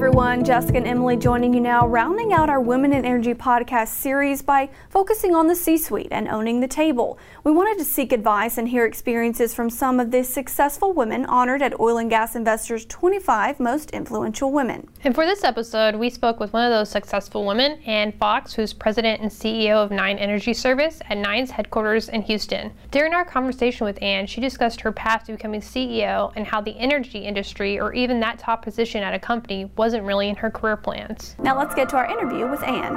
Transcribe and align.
everyone. 0.00 0.42
Jessica 0.42 0.78
and 0.78 0.86
Emily 0.86 1.16
joining 1.16 1.52
you 1.52 1.60
now, 1.60 1.86
rounding 1.86 2.32
out 2.32 2.48
our 2.48 2.60
Women 2.60 2.94
in 2.94 3.04
Energy 3.04 3.34
podcast 3.34 3.88
series 3.88 4.40
by 4.40 4.70
focusing 4.88 5.34
on 5.34 5.46
the 5.46 5.54
C 5.54 5.76
suite 5.76 6.08
and 6.10 6.26
owning 6.26 6.60
the 6.60 6.66
table. 6.66 7.18
We 7.44 7.52
wanted 7.52 7.76
to 7.78 7.84
seek 7.84 8.12
advice 8.12 8.56
and 8.56 8.66
hear 8.66 8.86
experiences 8.86 9.52
from 9.54 9.68
some 9.68 10.00
of 10.00 10.10
the 10.10 10.24
successful 10.24 10.94
women 10.94 11.26
honored 11.26 11.60
at 11.60 11.78
Oil 11.78 11.98
and 11.98 12.08
Gas 12.08 12.34
Investors 12.34 12.86
25 12.86 13.60
Most 13.60 13.90
Influential 13.90 14.50
Women. 14.50 14.88
And 15.04 15.14
for 15.14 15.26
this 15.26 15.44
episode, 15.44 15.94
we 15.94 16.08
spoke 16.08 16.40
with 16.40 16.54
one 16.54 16.64
of 16.64 16.70
those 16.70 16.88
successful 16.88 17.46
women, 17.46 17.72
Ann 17.84 18.12
Fox, 18.12 18.54
who's 18.54 18.72
president 18.72 19.20
and 19.20 19.30
CEO 19.30 19.74
of 19.74 19.90
Nine 19.90 20.16
Energy 20.16 20.54
Service 20.54 21.00
at 21.10 21.18
Nine's 21.18 21.50
headquarters 21.50 22.08
in 22.08 22.22
Houston. 22.22 22.72
During 22.90 23.12
our 23.12 23.24
conversation 23.24 23.84
with 23.84 24.02
Ann, 24.02 24.26
she 24.26 24.40
discussed 24.40 24.80
her 24.80 24.92
path 24.92 25.24
to 25.24 25.32
becoming 25.32 25.60
CEO 25.60 26.32
and 26.36 26.46
how 26.46 26.62
the 26.62 26.78
energy 26.78 27.18
industry, 27.18 27.78
or 27.78 27.92
even 27.92 28.18
that 28.20 28.38
top 28.38 28.62
position 28.62 29.02
at 29.02 29.12
a 29.12 29.18
company, 29.18 29.70
wasn't 29.90 30.06
really 30.06 30.28
in 30.28 30.36
her 30.36 30.52
career 30.52 30.76
plans. 30.76 31.34
Now 31.40 31.58
let's 31.58 31.74
get 31.74 31.88
to 31.88 31.96
our 31.96 32.06
interview 32.06 32.48
with 32.48 32.62
Ann. 32.62 32.94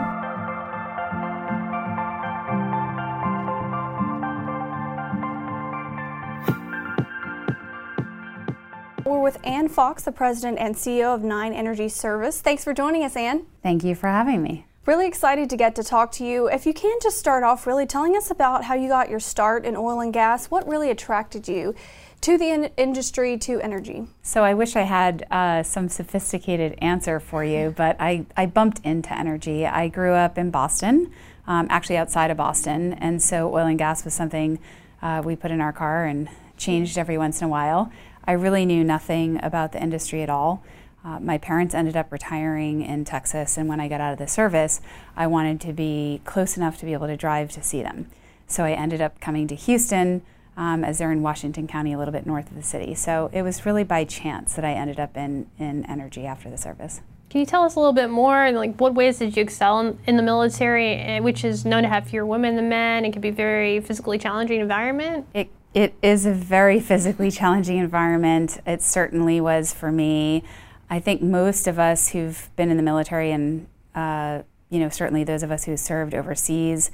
We're 9.03 9.23
with 9.23 9.39
Ann 9.43 9.69
Fox, 9.69 10.03
the 10.03 10.11
president 10.11 10.59
and 10.59 10.75
CEO 10.75 11.15
of 11.15 11.23
Nine 11.23 11.51
Energy 11.51 11.89
Service. 11.89 12.41
Thanks 12.41 12.63
for 12.63 12.75
joining 12.75 13.03
us, 13.03 13.15
Ann. 13.15 13.47
Thank 13.63 13.83
you 13.83 13.95
for 13.95 14.07
having 14.07 14.43
me. 14.43 14.67
Really 14.85 15.07
excited 15.07 15.49
to 15.49 15.57
get 15.57 15.73
to 15.77 15.83
talk 15.83 16.11
to 16.11 16.23
you. 16.23 16.47
If 16.47 16.67
you 16.67 16.75
can 16.75 16.99
just 17.01 17.17
start 17.17 17.43
off 17.43 17.65
really 17.65 17.87
telling 17.87 18.15
us 18.15 18.29
about 18.29 18.65
how 18.65 18.75
you 18.75 18.87
got 18.87 19.09
your 19.09 19.19
start 19.19 19.65
in 19.65 19.75
oil 19.75 19.99
and 19.99 20.13
gas, 20.13 20.51
what 20.51 20.67
really 20.67 20.91
attracted 20.91 21.47
you 21.47 21.73
to 22.23 22.37
the 22.37 22.49
in- 22.49 22.71
industry 22.77 23.37
to 23.37 23.59
energy? 23.59 24.07
So 24.21 24.45
I 24.45 24.53
wish 24.53 24.77
I 24.77 24.83
had 24.83 25.27
uh, 25.29 25.61
some 25.61 25.89
sophisticated 25.89 26.77
answer 26.81 27.19
for 27.19 27.43
you, 27.43 27.73
but 27.75 27.97
I, 27.99 28.25
I 28.37 28.45
bumped 28.45 28.79
into 28.85 29.13
energy. 29.13 29.65
I 29.65 29.89
grew 29.89 30.13
up 30.13 30.37
in 30.37 30.49
Boston, 30.49 31.11
um, 31.47 31.67
actually 31.69 31.97
outside 31.97 32.31
of 32.31 32.37
Boston, 32.37 32.93
and 32.93 33.21
so 33.21 33.53
oil 33.53 33.67
and 33.67 33.77
gas 33.77 34.05
was 34.05 34.13
something 34.13 34.57
uh, 35.01 35.21
we 35.23 35.35
put 35.35 35.51
in 35.51 35.59
our 35.59 35.73
car 35.73 36.05
and 36.05 36.29
changed 36.55 36.97
every 36.97 37.17
once 37.17 37.41
in 37.41 37.45
a 37.45 37.49
while. 37.49 37.91
I 38.23 38.31
really 38.31 38.65
knew 38.65 38.85
nothing 38.85 39.43
about 39.43 39.73
the 39.73 39.83
industry 39.83 40.23
at 40.23 40.29
all. 40.29 40.63
Uh, 41.03 41.19
my 41.19 41.37
parents 41.37 41.75
ended 41.75 41.97
up 41.97 42.09
retiring 42.09 42.83
in 42.83 43.03
Texas, 43.03 43.57
and 43.57 43.67
when 43.67 43.81
I 43.81 43.89
got 43.89 43.99
out 43.99 44.13
of 44.13 44.19
the 44.19 44.29
service, 44.29 44.79
I 45.17 45.27
wanted 45.27 45.59
to 45.59 45.73
be 45.73 46.21
close 46.23 46.55
enough 46.55 46.77
to 46.77 46.85
be 46.85 46.93
able 46.93 47.07
to 47.07 47.17
drive 47.17 47.51
to 47.51 47.61
see 47.61 47.83
them. 47.83 48.07
So 48.47 48.63
I 48.63 48.71
ended 48.71 49.01
up 49.01 49.19
coming 49.19 49.45
to 49.49 49.55
Houston, 49.55 50.21
um, 50.57 50.83
as 50.83 50.97
they're 50.97 51.11
in 51.11 51.21
Washington 51.21 51.67
County, 51.67 51.93
a 51.93 51.97
little 51.97 52.11
bit 52.11 52.25
north 52.25 52.49
of 52.49 52.55
the 52.55 52.63
city. 52.63 52.95
So 52.95 53.29
it 53.33 53.41
was 53.41 53.65
really 53.65 53.83
by 53.83 54.03
chance 54.03 54.53
that 54.53 54.65
I 54.65 54.73
ended 54.73 54.99
up 54.99 55.17
in, 55.17 55.49
in 55.57 55.85
energy 55.85 56.25
after 56.25 56.49
the 56.49 56.57
service. 56.57 57.01
Can 57.29 57.39
you 57.39 57.45
tell 57.47 57.63
us 57.63 57.75
a 57.75 57.79
little 57.79 57.93
bit 57.93 58.11
more? 58.11 58.51
Like, 58.51 58.79
what 58.79 58.93
ways 58.93 59.17
did 59.17 59.35
you 59.35 59.41
excel 59.41 59.79
in, 59.79 59.97
in, 60.05 60.17
the 60.17 60.23
military, 60.23 60.93
eh, 60.93 61.19
which 61.19 61.43
is 61.43 61.65
known 61.65 61.81
to 61.81 61.89
have 61.89 62.07
fewer 62.07 62.27
women 62.27 62.55
than 62.55 62.69
men? 62.69 63.05
It 63.05 63.11
can 63.11 63.21
be 63.21 63.29
a 63.29 63.33
very 63.33 63.79
physically 63.79 64.19
challenging 64.19 64.59
environment. 64.59 65.25
It 65.33 65.49
it 65.73 65.95
is 66.03 66.27
a 66.27 66.31
very 66.31 66.79
physically 66.79 67.31
challenging 67.31 67.77
environment. 67.77 68.61
It 68.67 68.83
certainly 68.83 69.41
was 69.41 69.73
for 69.73 69.91
me. 69.91 70.43
I 70.89 70.99
think 70.99 71.23
most 71.23 71.65
of 71.65 71.79
us 71.79 72.09
who've 72.09 72.49
been 72.55 72.69
in 72.69 72.77
the 72.77 72.83
military, 72.83 73.31
and 73.31 73.65
uh, 73.95 74.43
you 74.69 74.79
know, 74.79 74.89
certainly 74.89 75.23
those 75.23 75.41
of 75.41 75.49
us 75.49 75.63
who 75.63 75.75
served 75.75 76.13
overseas, 76.13 76.91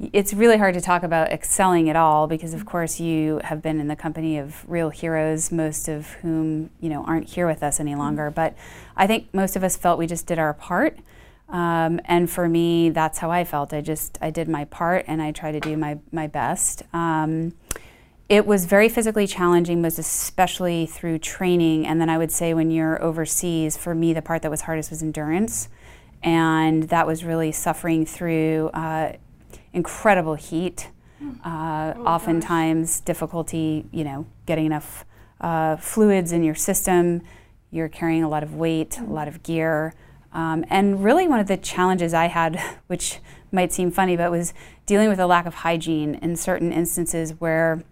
it's 0.00 0.32
really 0.32 0.56
hard 0.56 0.74
to 0.74 0.80
talk 0.80 1.02
about 1.02 1.32
excelling 1.32 1.90
at 1.90 1.96
all 1.96 2.28
because 2.28 2.54
of 2.54 2.64
course 2.64 3.00
you 3.00 3.40
have 3.42 3.60
been 3.60 3.80
in 3.80 3.88
the 3.88 3.96
company 3.96 4.38
of 4.38 4.68
real 4.68 4.90
heroes 4.90 5.50
most 5.50 5.88
of 5.88 6.12
whom 6.22 6.70
you 6.80 6.88
know 6.88 7.04
aren't 7.04 7.28
here 7.28 7.46
with 7.46 7.62
us 7.62 7.80
any 7.80 7.94
longer. 7.94 8.26
Mm-hmm. 8.26 8.34
but 8.34 8.56
i 8.96 9.06
think 9.06 9.32
most 9.34 9.56
of 9.56 9.64
us 9.64 9.76
felt 9.76 9.98
we 9.98 10.06
just 10.06 10.26
did 10.26 10.38
our 10.38 10.54
part. 10.54 10.98
Um, 11.48 12.00
and 12.04 12.30
for 12.30 12.48
me 12.48 12.90
that's 12.90 13.18
how 13.18 13.30
i 13.30 13.44
felt. 13.44 13.72
I 13.72 13.80
just 13.80 14.18
i 14.20 14.30
did 14.30 14.48
my 14.48 14.64
part 14.66 15.04
and 15.08 15.20
i 15.20 15.32
tried 15.32 15.52
to 15.52 15.60
do 15.60 15.76
my, 15.76 15.98
my 16.12 16.26
best. 16.26 16.82
Um, 16.92 17.54
it 18.28 18.46
was 18.46 18.66
very 18.66 18.90
physically 18.90 19.26
challenging 19.26 19.80
was 19.80 19.98
especially 19.98 20.86
through 20.86 21.18
training. 21.18 21.86
And 21.86 22.00
then 22.00 22.08
i 22.08 22.18
would 22.18 22.30
say 22.30 22.54
when 22.54 22.70
you're 22.70 23.02
overseas 23.02 23.76
for 23.76 23.96
me 23.96 24.12
the 24.12 24.22
part 24.22 24.42
that 24.42 24.50
was 24.50 24.62
hardest 24.62 24.90
was 24.90 25.02
endurance. 25.02 25.68
And 26.22 26.84
that 26.84 27.06
was 27.06 27.24
really 27.24 27.52
suffering 27.52 28.04
through 28.04 28.70
uh, 28.74 29.12
incredible 29.72 30.34
heat, 30.34 30.90
uh, 31.44 31.94
oh, 31.96 32.04
oftentimes 32.04 32.96
gosh. 32.96 33.04
difficulty, 33.04 33.86
you 33.92 34.04
know, 34.04 34.26
getting 34.46 34.66
enough 34.66 35.04
uh, 35.40 35.76
fluids 35.76 36.32
in 36.32 36.42
your 36.42 36.54
system. 36.54 37.22
You're 37.70 37.88
carrying 37.88 38.22
a 38.22 38.28
lot 38.28 38.42
of 38.42 38.54
weight, 38.54 38.90
mm-hmm. 38.90 39.10
a 39.10 39.14
lot 39.14 39.28
of 39.28 39.42
gear. 39.42 39.94
Um, 40.32 40.64
and 40.68 41.02
really, 41.02 41.26
one 41.26 41.40
of 41.40 41.46
the 41.46 41.56
challenges 41.56 42.14
I 42.14 42.26
had, 42.26 42.60
which 42.86 43.18
might 43.50 43.72
seem 43.72 43.90
funny, 43.90 44.16
but 44.16 44.30
was 44.30 44.52
dealing 44.86 45.08
with 45.08 45.18
a 45.18 45.26
lack 45.26 45.46
of 45.46 45.54
hygiene 45.54 46.14
in 46.16 46.36
certain 46.36 46.72
instances 46.72 47.32
where 47.38 47.82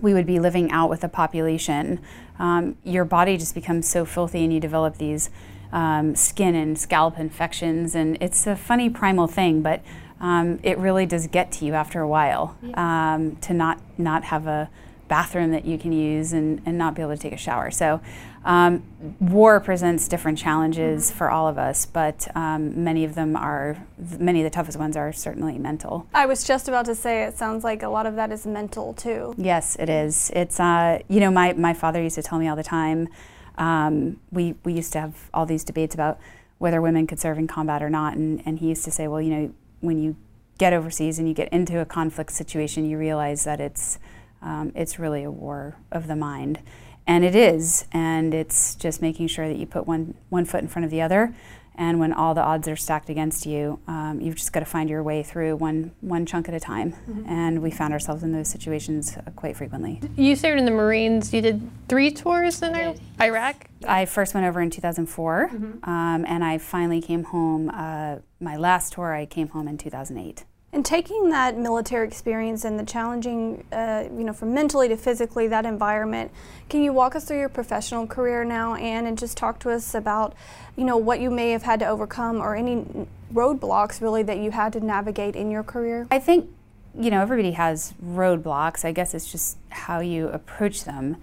we 0.00 0.14
would 0.14 0.26
be 0.26 0.38
living 0.38 0.70
out 0.70 0.88
with 0.88 1.02
a 1.04 1.08
population. 1.08 2.00
Um, 2.38 2.76
your 2.84 3.04
body 3.04 3.36
just 3.36 3.54
becomes 3.54 3.88
so 3.88 4.04
filthy, 4.04 4.44
and 4.44 4.52
you 4.52 4.60
develop 4.60 4.96
these 4.98 5.30
um, 5.72 6.14
skin 6.14 6.54
and 6.54 6.78
scalp 6.78 7.18
infections. 7.18 7.94
And 7.94 8.16
it's 8.20 8.46
a 8.46 8.56
funny 8.56 8.88
primal 8.88 9.26
thing, 9.26 9.60
but 9.60 9.82
um, 10.20 10.58
it 10.62 10.78
really 10.78 11.06
does 11.06 11.26
get 11.26 11.52
to 11.52 11.64
you 11.64 11.74
after 11.74 12.00
a 12.00 12.08
while 12.08 12.56
yeah. 12.62 13.14
um, 13.14 13.36
to 13.36 13.54
not 13.54 13.80
not 13.96 14.24
have 14.24 14.46
a 14.46 14.70
bathroom 15.08 15.50
that 15.52 15.64
you 15.64 15.78
can 15.78 15.90
use 15.90 16.32
and, 16.32 16.60
and 16.66 16.76
not 16.76 16.94
be 16.94 17.02
able 17.02 17.16
to 17.16 17.18
take 17.18 17.32
a 17.32 17.38
shower. 17.38 17.70
So 17.70 18.00
um, 18.44 18.82
war 19.20 19.58
presents 19.58 20.06
different 20.06 20.38
challenges 20.38 21.08
mm-hmm. 21.08 21.18
for 21.18 21.30
all 21.30 21.48
of 21.48 21.58
us, 21.58 21.86
but 21.86 22.28
um, 22.36 22.84
many 22.84 23.04
of 23.04 23.14
them 23.14 23.36
are 23.36 23.84
many 24.18 24.40
of 24.40 24.44
the 24.44 24.50
toughest 24.50 24.78
ones 24.78 24.96
are 24.96 25.12
certainly 25.12 25.58
mental. 25.58 26.06
I 26.14 26.26
was 26.26 26.44
just 26.44 26.68
about 26.68 26.84
to 26.86 26.94
say 26.94 27.24
it 27.24 27.36
sounds 27.36 27.64
like 27.64 27.82
a 27.82 27.88
lot 27.88 28.06
of 28.06 28.14
that 28.16 28.30
is 28.30 28.46
mental 28.46 28.94
too. 28.94 29.34
Yes, 29.36 29.76
it 29.76 29.88
is. 29.88 30.30
It's 30.34 30.60
uh, 30.60 31.00
you 31.08 31.20
know 31.20 31.30
my 31.30 31.52
my 31.54 31.74
father 31.74 32.02
used 32.02 32.14
to 32.14 32.22
tell 32.22 32.38
me 32.38 32.48
all 32.48 32.56
the 32.56 32.62
time. 32.62 33.08
Um, 33.56 34.20
we 34.30 34.54
we 34.64 34.72
used 34.72 34.92
to 34.92 35.00
have 35.00 35.30
all 35.34 35.46
these 35.46 35.64
debates 35.64 35.94
about 35.94 36.18
whether 36.58 36.80
women 36.80 37.06
could 37.06 37.20
serve 37.20 37.38
in 37.38 37.46
combat 37.46 37.82
or 37.82 37.90
not, 37.90 38.16
and, 38.16 38.42
and 38.44 38.58
he 38.58 38.68
used 38.68 38.84
to 38.84 38.90
say, 38.90 39.06
well, 39.06 39.20
you 39.20 39.30
know, 39.30 39.54
when 39.80 39.98
you 40.02 40.16
get 40.58 40.72
overseas 40.72 41.18
and 41.18 41.28
you 41.28 41.34
get 41.34 41.48
into 41.52 41.80
a 41.80 41.84
conflict 41.84 42.32
situation, 42.32 42.88
you 42.88 42.98
realize 42.98 43.44
that 43.44 43.60
it's 43.60 43.98
um, 44.40 44.72
it's 44.74 44.98
really 44.98 45.24
a 45.24 45.30
war 45.30 45.76
of 45.90 46.06
the 46.06 46.14
mind, 46.14 46.60
and 47.06 47.24
it 47.24 47.34
is, 47.34 47.86
and 47.92 48.32
it's 48.34 48.76
just 48.76 49.02
making 49.02 49.26
sure 49.26 49.48
that 49.48 49.56
you 49.56 49.66
put 49.66 49.86
one 49.86 50.14
one 50.28 50.44
foot 50.44 50.60
in 50.60 50.68
front 50.68 50.84
of 50.84 50.90
the 50.90 51.00
other, 51.00 51.34
and 51.78 52.00
when 52.00 52.12
all 52.12 52.34
the 52.34 52.42
odds 52.42 52.66
are 52.66 52.76
stacked 52.76 53.08
against 53.08 53.46
you, 53.46 53.78
um, 53.86 54.20
you've 54.20 54.34
just 54.34 54.52
got 54.52 54.60
to 54.60 54.66
find 54.66 54.90
your 54.90 55.02
way 55.04 55.22
through 55.22 55.56
one 55.56 55.92
one 56.00 56.26
chunk 56.26 56.48
at 56.48 56.54
a 56.54 56.60
time. 56.60 56.92
Mm-hmm. 56.92 57.28
And 57.28 57.62
we 57.62 57.70
found 57.70 57.92
ourselves 57.92 58.24
in 58.24 58.32
those 58.32 58.48
situations 58.48 59.16
uh, 59.16 59.30
quite 59.36 59.56
frequently. 59.56 60.00
You 60.16 60.34
served 60.34 60.58
in 60.58 60.64
the 60.64 60.72
Marines. 60.72 61.32
You 61.32 61.40
did 61.40 61.70
three 61.88 62.10
tours 62.10 62.62
in 62.62 62.98
Iraq. 63.20 63.68
I 63.86 64.06
first 64.06 64.34
went 64.34 64.44
over 64.44 64.60
in 64.60 64.70
2004, 64.70 65.50
mm-hmm. 65.52 65.88
um, 65.88 66.24
and 66.26 66.44
I 66.44 66.58
finally 66.58 67.00
came 67.00 67.22
home. 67.22 67.70
Uh, 67.72 68.16
my 68.40 68.56
last 68.56 68.94
tour, 68.94 69.14
I 69.14 69.24
came 69.24 69.48
home 69.48 69.68
in 69.68 69.78
2008. 69.78 70.44
And 70.70 70.84
taking 70.84 71.30
that 71.30 71.56
military 71.56 72.06
experience 72.06 72.64
and 72.64 72.78
the 72.78 72.84
challenging, 72.84 73.64
uh, 73.72 74.04
you 74.12 74.22
know, 74.22 74.34
from 74.34 74.52
mentally 74.52 74.86
to 74.88 74.98
physically, 74.98 75.48
that 75.48 75.64
environment, 75.64 76.30
can 76.68 76.82
you 76.82 76.92
walk 76.92 77.16
us 77.16 77.24
through 77.24 77.38
your 77.38 77.48
professional 77.48 78.06
career 78.06 78.44
now, 78.44 78.74
Ann, 78.74 79.06
and 79.06 79.16
just 79.16 79.38
talk 79.38 79.58
to 79.60 79.70
us 79.70 79.94
about, 79.94 80.34
you 80.76 80.84
know, 80.84 80.98
what 80.98 81.20
you 81.20 81.30
may 81.30 81.52
have 81.52 81.62
had 81.62 81.80
to 81.80 81.86
overcome 81.86 82.40
or 82.42 82.54
any 82.54 82.84
roadblocks 83.32 84.02
really 84.02 84.22
that 84.24 84.38
you 84.38 84.50
had 84.50 84.74
to 84.74 84.80
navigate 84.80 85.34
in 85.36 85.50
your 85.50 85.62
career? 85.62 86.06
I 86.10 86.18
think, 86.18 86.50
you 86.94 87.10
know, 87.10 87.22
everybody 87.22 87.52
has 87.52 87.94
roadblocks. 88.04 88.84
I 88.84 88.92
guess 88.92 89.14
it's 89.14 89.32
just 89.32 89.56
how 89.70 90.00
you 90.00 90.28
approach 90.28 90.84
them. 90.84 91.16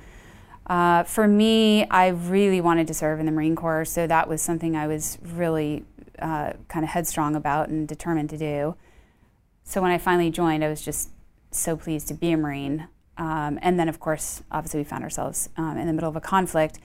Uh, 0.66 1.04
for 1.04 1.28
me, 1.28 1.86
I 1.90 2.08
really 2.08 2.62
wanted 2.62 2.88
to 2.88 2.96
serve 2.96 3.20
in 3.20 3.28
the 3.28 3.32
Marine 3.32 3.56
Corps, 3.56 3.86
so 3.86 4.08
that 4.08 4.28
was 4.28 4.42
something 4.42 4.76
I 4.76 4.88
was 4.88 5.20
really 5.22 5.86
uh, 6.18 6.54
kind 6.68 6.84
of 6.84 6.90
headstrong 6.90 7.36
about 7.36 7.70
and 7.70 7.88
determined 7.88 8.32
to 8.32 8.38
do. 8.40 8.76
So 9.66 9.82
when 9.82 9.92
I 9.92 9.98
finally 9.98 10.30
joined, 10.30 10.64
I 10.64 10.70
was 10.70 10.82
just 10.82 11.10
so 11.52 11.76
pleased 11.76 12.08
to 12.10 12.14
be 12.14 12.32
a 12.32 12.38
Marine. 12.38 12.88
Um, 13.18 13.58
and 13.62 13.80
then, 13.80 13.90
of 13.90 14.00
course, 14.00 14.44
obviously, 14.52 14.82
we 14.82 14.84
found 14.84 15.04
ourselves 15.04 15.50
um, 15.58 15.78
in 15.78 15.88
the 15.88 15.94
middle 15.94 16.10
of 16.10 16.16
a 16.16 16.22
conflict. 16.22 16.80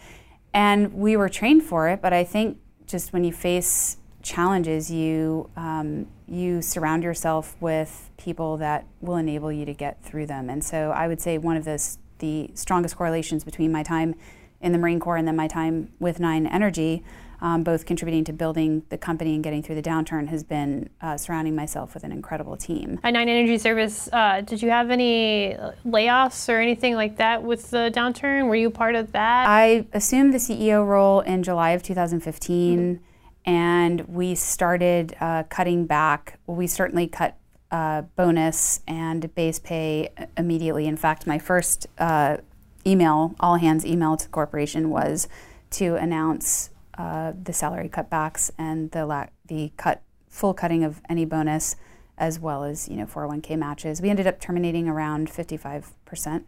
And 0.54 0.94
we 0.94 1.16
were 1.16 1.28
trained 1.28 1.62
for 1.62 1.88
it, 1.88 2.00
but 2.00 2.12
I 2.12 2.24
think 2.24 2.58
just 2.86 3.12
when 3.12 3.22
you 3.22 3.32
face 3.32 3.98
challenges, 4.22 4.90
you, 4.90 5.50
um, 5.56 6.06
you 6.26 6.62
surround 6.62 7.02
yourself 7.02 7.54
with 7.60 8.10
people 8.16 8.56
that 8.56 8.86
will 9.00 9.16
enable 9.16 9.52
you 9.52 9.64
to 9.66 9.74
get 9.74 10.02
through 10.02 10.26
them. 10.26 10.48
And 10.48 10.64
so 10.64 10.90
I 10.90 11.06
would 11.06 11.20
say 11.20 11.38
one 11.38 11.56
of 11.56 11.64
the, 11.64 11.96
the 12.18 12.50
strongest 12.54 12.96
correlations 12.96 13.44
between 13.44 13.70
my 13.70 13.82
time 13.82 14.14
in 14.60 14.72
the 14.72 14.78
Marine 14.78 15.00
Corps 15.00 15.16
and 15.16 15.28
then 15.28 15.36
my 15.36 15.48
time 15.48 15.92
with 16.00 16.18
Nine 16.18 16.46
Energy 16.46 17.04
um, 17.40 17.62
both 17.62 17.86
contributing 17.86 18.24
to 18.24 18.32
building 18.32 18.82
the 18.88 18.98
company 18.98 19.34
and 19.34 19.42
getting 19.42 19.62
through 19.62 19.76
the 19.76 19.82
downturn, 19.82 20.28
has 20.28 20.44
been 20.44 20.90
uh, 21.00 21.16
surrounding 21.16 21.54
myself 21.54 21.94
with 21.94 22.04
an 22.04 22.12
incredible 22.12 22.56
team. 22.56 23.00
At 23.02 23.12
Nine 23.12 23.28
Energy 23.28 23.58
Service, 23.58 24.08
uh, 24.12 24.42
did 24.42 24.62
you 24.62 24.70
have 24.70 24.90
any 24.90 25.56
layoffs 25.86 26.48
or 26.48 26.60
anything 26.60 26.94
like 26.94 27.16
that 27.16 27.42
with 27.42 27.70
the 27.70 27.90
downturn? 27.94 28.48
Were 28.48 28.56
you 28.56 28.70
part 28.70 28.94
of 28.94 29.12
that? 29.12 29.48
I 29.48 29.86
assumed 29.92 30.34
the 30.34 30.38
CEO 30.38 30.86
role 30.86 31.20
in 31.20 31.42
July 31.42 31.70
of 31.70 31.82
2015. 31.82 32.78
Mm-hmm 32.78 33.04
and 33.46 34.02
we 34.02 34.34
started 34.34 35.16
uh, 35.20 35.44
cutting 35.44 35.86
back. 35.86 36.38
We 36.46 36.66
certainly 36.66 37.06
cut 37.06 37.36
uh, 37.70 38.02
bonus 38.16 38.80
and 38.86 39.32
base 39.34 39.58
pay 39.58 40.10
immediately. 40.36 40.86
In 40.86 40.96
fact, 40.96 41.26
my 41.26 41.38
first 41.38 41.86
uh, 41.98 42.38
email, 42.86 43.34
all 43.40 43.56
hands 43.56 43.86
email 43.86 44.16
to 44.16 44.26
the 44.26 44.30
corporation, 44.30 44.90
was 44.90 45.28
to 45.70 45.94
announce 45.96 46.70
uh, 47.00 47.32
the 47.42 47.52
salary 47.52 47.88
cutbacks 47.88 48.50
and 48.58 48.90
the 48.90 49.06
la- 49.06 49.28
the 49.46 49.72
cut 49.78 50.02
full 50.28 50.52
cutting 50.52 50.84
of 50.84 51.00
any 51.08 51.24
bonus, 51.24 51.76
as 52.18 52.38
well 52.38 52.62
as 52.62 52.88
you 52.90 52.96
know 52.96 53.06
401k 53.06 53.56
matches. 53.56 54.02
We 54.02 54.10
ended 54.10 54.26
up 54.26 54.38
terminating 54.38 54.86
around 54.86 55.30
55 55.30 55.94
percent 56.04 56.46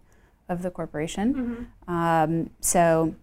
of 0.50 0.60
the 0.60 0.70
corporation. 0.70 1.34
Mm-hmm. 1.34 1.90
Um, 1.90 2.50
so 2.60 3.14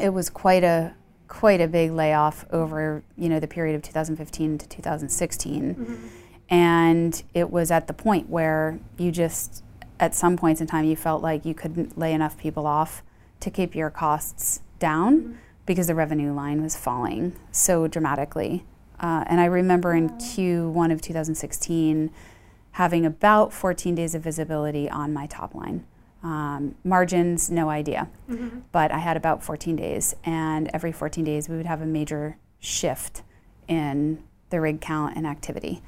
it 0.00 0.12
was 0.12 0.30
quite 0.30 0.64
a 0.64 0.94
quite 1.28 1.60
a 1.60 1.68
big 1.68 1.92
layoff 1.92 2.44
over 2.50 3.04
you 3.16 3.28
know 3.28 3.38
the 3.38 3.46
period 3.46 3.76
of 3.76 3.82
2015 3.82 4.58
to 4.58 4.66
2016 4.66 5.74
mm-hmm. 5.74 6.06
and 6.48 7.22
it 7.34 7.50
was 7.50 7.70
at 7.70 7.86
the 7.86 7.92
point 7.92 8.30
where 8.30 8.80
you 8.96 9.12
just 9.12 9.62
at 10.00 10.14
some 10.14 10.38
points 10.38 10.62
in 10.62 10.66
time 10.66 10.86
you 10.86 10.96
felt 10.96 11.22
like 11.22 11.44
you 11.44 11.52
couldn't 11.52 11.98
lay 11.98 12.14
enough 12.14 12.38
people 12.38 12.66
off 12.66 13.02
to 13.40 13.50
keep 13.50 13.74
your 13.74 13.90
costs 13.90 14.62
down 14.78 15.20
mm-hmm. 15.20 15.32
Because 15.68 15.86
the 15.86 15.94
revenue 15.94 16.32
line 16.32 16.62
was 16.62 16.76
falling 16.76 17.36
so 17.52 17.86
dramatically 17.86 18.64
uh, 19.00 19.22
and 19.26 19.40
i 19.40 19.44
remember 19.44 19.94
in 19.94 20.08
q1 20.10 20.92
of 20.92 21.00
2016 21.00 22.10
having 22.72 23.06
about 23.06 23.52
14 23.52 23.94
days 23.94 24.14
of 24.14 24.22
visibility 24.22 24.90
on 24.90 25.12
my 25.12 25.26
top 25.26 25.54
line 25.54 25.84
um, 26.22 26.74
margins, 26.84 27.50
no 27.50 27.68
idea. 27.68 28.08
Mm-hmm. 28.28 28.60
But 28.72 28.90
I 28.90 28.98
had 28.98 29.16
about 29.16 29.42
14 29.42 29.76
days, 29.76 30.14
and 30.24 30.68
every 30.72 30.92
14 30.92 31.24
days 31.24 31.48
we 31.48 31.56
would 31.56 31.66
have 31.66 31.80
a 31.80 31.86
major 31.86 32.38
shift 32.58 33.22
in 33.68 34.22
the 34.50 34.60
rig 34.60 34.80
count 34.80 35.16
and 35.16 35.26
activity. 35.26 35.82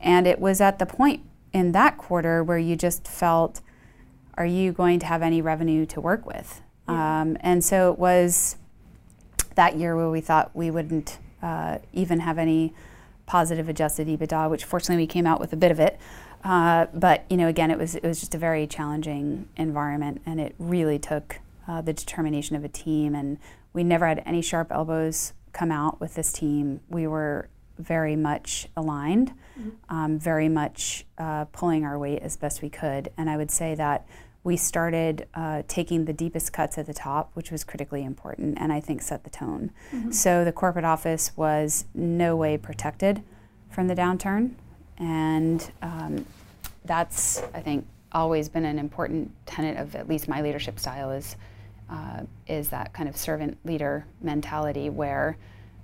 And 0.00 0.26
it 0.26 0.40
was 0.40 0.60
at 0.60 0.78
the 0.78 0.86
point 0.86 1.22
in 1.52 1.72
that 1.72 1.98
quarter 1.98 2.42
where 2.42 2.58
you 2.58 2.76
just 2.76 3.06
felt, 3.06 3.60
are 4.34 4.46
you 4.46 4.72
going 4.72 4.98
to 5.00 5.06
have 5.06 5.22
any 5.22 5.40
revenue 5.42 5.86
to 5.86 6.00
work 6.00 6.26
with? 6.26 6.60
Yeah. 6.88 7.20
Um, 7.20 7.36
and 7.40 7.64
so 7.64 7.92
it 7.92 7.98
was 7.98 8.56
that 9.58 9.76
year 9.76 9.96
where 9.96 10.08
we 10.08 10.20
thought 10.20 10.52
we 10.54 10.70
wouldn't 10.70 11.18
uh, 11.42 11.78
even 11.92 12.20
have 12.20 12.38
any 12.38 12.72
positive 13.26 13.68
adjusted 13.68 14.06
EBITDA, 14.06 14.48
which 14.48 14.64
fortunately 14.64 15.02
we 15.02 15.06
came 15.06 15.26
out 15.26 15.40
with 15.40 15.52
a 15.52 15.56
bit 15.56 15.72
of 15.72 15.80
it. 15.80 15.98
Uh, 16.44 16.86
but 16.94 17.24
you 17.28 17.36
know, 17.36 17.48
again, 17.48 17.68
it 17.72 17.76
was 17.76 17.96
it 17.96 18.04
was 18.04 18.20
just 18.20 18.36
a 18.36 18.38
very 18.38 18.68
challenging 18.68 19.48
environment, 19.56 20.22
and 20.24 20.40
it 20.40 20.54
really 20.60 20.96
took 20.96 21.40
uh, 21.66 21.80
the 21.80 21.92
determination 21.92 22.54
of 22.54 22.64
a 22.64 22.68
team. 22.68 23.16
And 23.16 23.36
we 23.72 23.82
never 23.82 24.06
had 24.06 24.22
any 24.24 24.42
sharp 24.42 24.70
elbows 24.70 25.32
come 25.52 25.72
out 25.72 26.00
with 26.00 26.14
this 26.14 26.32
team. 26.32 26.80
We 26.88 27.08
were 27.08 27.48
very 27.78 28.14
much 28.14 28.68
aligned, 28.76 29.32
mm-hmm. 29.58 29.70
um, 29.88 30.20
very 30.20 30.48
much 30.48 31.04
uh, 31.18 31.46
pulling 31.46 31.84
our 31.84 31.98
weight 31.98 32.22
as 32.22 32.36
best 32.36 32.62
we 32.62 32.70
could. 32.70 33.10
And 33.16 33.28
I 33.28 33.36
would 33.36 33.50
say 33.50 33.74
that 33.74 34.06
we 34.48 34.56
started 34.56 35.28
uh, 35.34 35.62
taking 35.68 36.06
the 36.06 36.12
deepest 36.12 36.52
cuts 36.52 36.78
at 36.78 36.86
the 36.86 36.94
top, 36.94 37.30
which 37.34 37.52
was 37.52 37.62
critically 37.62 38.02
important, 38.02 38.58
and 38.58 38.72
I 38.72 38.80
think 38.80 39.02
set 39.02 39.22
the 39.22 39.30
tone. 39.30 39.70
Mm-hmm. 39.92 40.10
So 40.10 40.44
the 40.44 40.52
corporate 40.52 40.84
office 40.84 41.36
was 41.36 41.84
no 41.94 42.34
way 42.34 42.58
protected 42.58 43.22
from 43.70 43.88
the 43.88 43.94
downturn 43.94 44.54
and 44.98 45.70
um, 45.82 46.24
that's 46.84 47.42
I 47.54 47.60
think 47.60 47.86
always 48.12 48.48
been 48.48 48.64
an 48.64 48.78
important 48.78 49.30
tenet 49.46 49.76
of 49.76 49.94
at 49.94 50.08
least 50.08 50.28
my 50.28 50.40
leadership 50.40 50.78
style 50.78 51.10
is 51.10 51.36
uh, 51.90 52.22
is 52.46 52.68
that 52.68 52.92
kind 52.92 53.08
of 53.08 53.16
servant 53.16 53.56
leader 53.64 54.04
mentality 54.20 54.90
where 54.90 55.36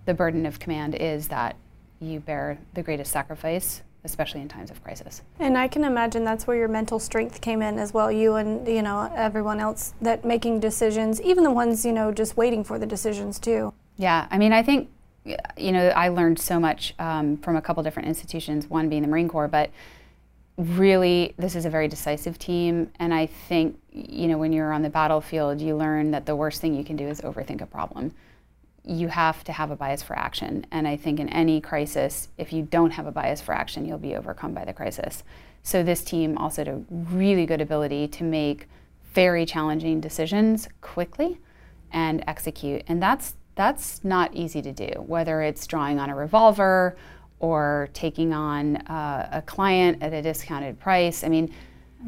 the 0.05 0.15
burden 0.15 0.45
of 0.47 0.59
command 0.59 0.95
is 0.95 1.29
that 1.29 1.57
you 2.01 2.21
bear 2.21 2.59
the 2.75 2.83
greatest 2.83 3.13
sacrifice 3.13 3.83
especially 4.05 4.41
in 4.41 4.49
times 4.49 4.71
of 4.71 4.83
crisis. 4.83 5.23
And 5.39 5.57
I 5.57 5.69
can 5.69 5.85
imagine 5.85 6.25
that's 6.25 6.47
where 6.47 6.57
your 6.57 6.69
mental 6.69 6.99
strength 6.99 7.41
came 7.41 7.63
in 7.63 7.79
as 7.79 7.93
well. 7.93 8.13
You 8.13 8.37
and 8.37 8.67
you 8.69 8.83
know 8.83 9.11
everyone 9.15 9.61
else 9.61 9.95
that 10.01 10.25
making 10.25 10.61
decisions, 10.61 11.21
even 11.23 11.45
the 11.45 11.51
ones 11.51 11.85
you 11.85 11.93
know 11.93 12.13
just 12.13 12.37
waiting 12.37 12.65
for 12.65 12.79
the 12.79 12.87
decisions 12.87 13.39
too. 13.39 13.73
Yeah, 13.97 14.27
I 14.31 14.39
mean, 14.39 14.53
I 14.53 14.63
think 14.63 14.91
you 15.57 15.73
know, 15.73 15.89
I 15.89 16.09
learned 16.09 16.39
so 16.39 16.61
much 16.61 16.95
um, 16.99 17.39
from 17.39 17.57
a 17.57 17.63
couple 17.63 17.83
different 17.83 18.09
institutions, 18.09 18.69
one 18.69 18.91
being 18.91 19.03
the 19.03 19.09
Marine 19.09 19.29
Corps, 19.29 19.49
but 19.49 19.71
really 20.57 21.35
this 21.37 21.57
is 21.57 21.65
a 21.65 21.71
very 21.71 21.89
decisive 21.89 22.39
team 22.39 22.89
and 23.01 23.13
i 23.13 23.27
think 23.27 23.77
you 23.91 24.29
know 24.29 24.39
when 24.39 24.53
you're 24.53 24.73
on 24.73 24.83
the 24.83 24.89
battlefield 24.91 25.61
you 25.61 25.75
learn 25.75 26.13
that 26.13 26.27
the 26.27 26.37
worst 26.37 26.61
thing 26.61 26.75
you 26.75 26.85
can 26.85 26.95
do 26.95 27.09
is 27.09 27.21
overthink 27.23 27.61
a 27.61 27.67
problem 27.67 28.15
you 28.85 29.09
have 29.09 29.43
to 29.45 29.53
have 29.53 29.71
a 29.71 29.77
bias 29.77 30.03
for 30.03 30.17
action. 30.17 30.67
And 30.71 30.87
i 30.87 30.97
think 30.97 31.19
in 31.21 31.29
any 31.29 31.61
crisis 31.61 32.29
if 32.39 32.53
you 32.53 32.63
don't 32.63 32.91
have 32.91 33.07
a 33.07 33.13
bias 33.13 33.41
for 33.41 33.55
action 33.55 33.87
you'll 33.87 33.99
be 33.99 34.15
overcome 34.17 34.55
by 34.55 34.65
the 34.65 34.73
crisis. 34.73 35.23
So 35.63 35.83
this 35.83 36.05
team 36.05 36.37
also 36.37 36.63
had 36.63 36.69
a 36.69 36.83
really 36.91 37.47
good 37.47 37.61
ability 37.61 38.09
to 38.09 38.25
make 38.25 38.69
very 39.15 39.47
challenging 39.47 40.01
decisions 40.01 40.69
quickly 40.81 41.39
and 41.93 42.23
execute. 42.27 42.83
And 42.89 43.03
that's 43.03 43.35
that's 43.55 44.03
not 44.03 44.35
easy 44.35 44.61
to 44.63 44.73
do, 44.73 44.91
whether 45.07 45.41
it's 45.41 45.65
drawing 45.67 46.01
on 46.01 46.11
a 46.11 46.17
revolver 46.17 46.97
or 47.39 47.89
taking 47.93 48.33
on 48.33 48.77
uh, 48.89 49.29
a 49.33 49.43
client 49.43 50.03
at 50.03 50.13
a 50.13 50.21
discounted 50.21 50.79
price. 50.81 51.23
I 51.23 51.29
mean, 51.29 51.55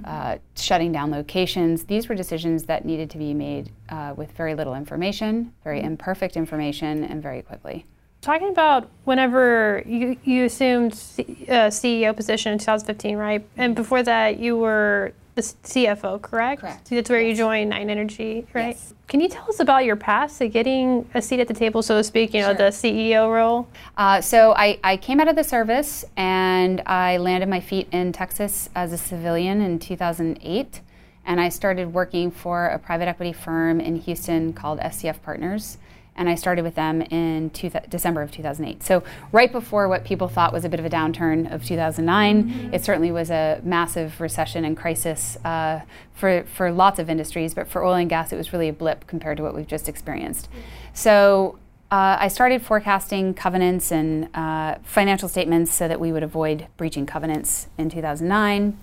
uh, 0.04 0.38
shutting 0.56 0.92
down 0.92 1.10
locations. 1.10 1.84
These 1.84 2.08
were 2.08 2.14
decisions 2.14 2.64
that 2.64 2.84
needed 2.84 3.10
to 3.10 3.18
be 3.18 3.34
made 3.34 3.70
uh, 3.88 4.14
with 4.16 4.32
very 4.32 4.54
little 4.54 4.74
information, 4.74 5.52
very 5.64 5.78
mm-hmm. 5.78 5.88
imperfect 5.88 6.36
information, 6.36 7.04
and 7.04 7.22
very 7.22 7.42
quickly. 7.42 7.84
Talking 8.20 8.48
about 8.48 8.88
whenever 9.04 9.82
you, 9.86 10.16
you 10.24 10.44
assumed 10.46 10.94
C- 10.94 11.46
uh, 11.48 11.68
CEO 11.68 12.16
position 12.16 12.52
in 12.52 12.58
2015, 12.58 13.16
right? 13.16 13.46
And 13.56 13.74
before 13.76 14.02
that, 14.02 14.38
you 14.38 14.56
were 14.56 15.12
the 15.36 15.42
CFO, 15.42 16.20
correct? 16.20 16.62
Correct. 16.62 16.90
That's 16.90 17.10
where 17.10 17.20
yes. 17.20 17.36
you 17.36 17.44
joined 17.44 17.70
Nine 17.70 17.90
Energy, 17.90 18.46
right? 18.54 18.68
Yes. 18.68 18.94
Can 19.06 19.20
you 19.20 19.28
tell 19.28 19.44
us 19.48 19.60
about 19.60 19.84
your 19.84 19.94
path 19.94 20.38
to 20.38 20.48
getting 20.48 21.08
a 21.14 21.20
seat 21.20 21.40
at 21.40 21.46
the 21.46 21.54
table, 21.54 21.82
so 21.82 21.98
to 21.98 22.02
speak, 22.02 22.32
you 22.32 22.40
know, 22.40 22.48
sure. 22.48 22.54
the 22.54 22.64
CEO 22.64 23.32
role? 23.32 23.68
Uh, 23.98 24.20
so 24.22 24.54
I, 24.54 24.80
I 24.82 24.96
came 24.96 25.20
out 25.20 25.28
of 25.28 25.36
the 25.36 25.44
service 25.44 26.06
and 26.16 26.82
I 26.86 27.18
landed 27.18 27.50
my 27.50 27.60
feet 27.60 27.86
in 27.92 28.12
Texas 28.12 28.70
as 28.74 28.92
a 28.92 28.98
civilian 28.98 29.60
in 29.60 29.78
2008. 29.78 30.80
And 31.26 31.40
I 31.40 31.50
started 31.50 31.92
working 31.92 32.30
for 32.30 32.68
a 32.68 32.78
private 32.78 33.06
equity 33.06 33.32
firm 33.32 33.78
in 33.78 33.96
Houston 33.96 34.54
called 34.54 34.80
SCF 34.80 35.22
Partners 35.22 35.76
and 36.16 36.28
I 36.28 36.34
started 36.34 36.62
with 36.62 36.74
them 36.74 37.02
in 37.02 37.50
two 37.50 37.70
December 37.88 38.22
of 38.22 38.32
2008. 38.32 38.82
So 38.82 39.02
right 39.32 39.50
before 39.50 39.88
what 39.88 40.04
people 40.04 40.28
thought 40.28 40.52
was 40.52 40.64
a 40.64 40.68
bit 40.68 40.80
of 40.80 40.86
a 40.86 40.90
downturn 40.90 41.52
of 41.52 41.64
2009, 41.64 42.44
mm-hmm. 42.44 42.74
it 42.74 42.84
certainly 42.84 43.12
was 43.12 43.30
a 43.30 43.60
massive 43.62 44.20
recession 44.20 44.64
and 44.64 44.76
crisis 44.76 45.36
uh, 45.44 45.80
for 46.14 46.44
for 46.54 46.72
lots 46.72 46.98
of 46.98 47.10
industries, 47.10 47.54
but 47.54 47.68
for 47.68 47.84
oil 47.84 47.94
and 47.94 48.08
gas, 48.10 48.32
it 48.32 48.36
was 48.36 48.52
really 48.52 48.68
a 48.68 48.72
blip 48.72 49.06
compared 49.06 49.36
to 49.36 49.42
what 49.42 49.54
we've 49.54 49.66
just 49.66 49.88
experienced. 49.88 50.50
Mm-hmm. 50.50 50.60
So. 50.94 51.58
Uh, 51.88 52.16
I 52.18 52.26
started 52.26 52.62
forecasting 52.62 53.32
covenants 53.32 53.92
and 53.92 54.28
uh, 54.34 54.74
financial 54.82 55.28
statements 55.28 55.72
so 55.72 55.86
that 55.86 56.00
we 56.00 56.10
would 56.10 56.24
avoid 56.24 56.66
breaching 56.76 57.06
covenants 57.06 57.68
in 57.78 57.90
2009. 57.90 58.76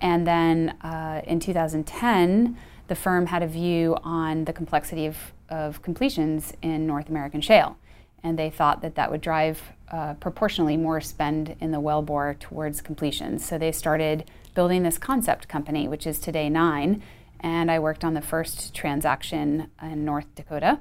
And 0.00 0.26
then 0.26 0.70
uh, 0.82 1.22
in 1.28 1.38
2010, 1.38 2.56
the 2.88 2.96
firm 2.96 3.26
had 3.26 3.44
a 3.44 3.46
view 3.46 3.96
on 4.02 4.46
the 4.46 4.52
complexity 4.52 5.06
of 5.06 5.16
of 5.50 5.82
completions 5.82 6.52
in 6.62 6.86
North 6.86 7.08
American 7.08 7.40
shale. 7.40 7.76
And 8.22 8.38
they 8.38 8.50
thought 8.50 8.82
that 8.82 8.94
that 8.96 9.10
would 9.10 9.20
drive 9.20 9.62
uh, 9.90 10.14
proportionally 10.14 10.76
more 10.76 11.00
spend 11.00 11.56
in 11.60 11.72
the 11.72 11.80
wellbore 11.80 12.38
towards 12.38 12.80
completions. 12.80 13.44
So 13.44 13.58
they 13.58 13.72
started 13.72 14.24
building 14.54 14.82
this 14.82 14.98
concept 14.98 15.48
company, 15.48 15.88
which 15.88 16.06
is 16.06 16.18
today 16.18 16.48
Nine. 16.48 17.02
And 17.40 17.70
I 17.70 17.78
worked 17.78 18.04
on 18.04 18.14
the 18.14 18.20
first 18.20 18.74
transaction 18.74 19.70
in 19.82 20.04
North 20.04 20.34
Dakota. 20.34 20.80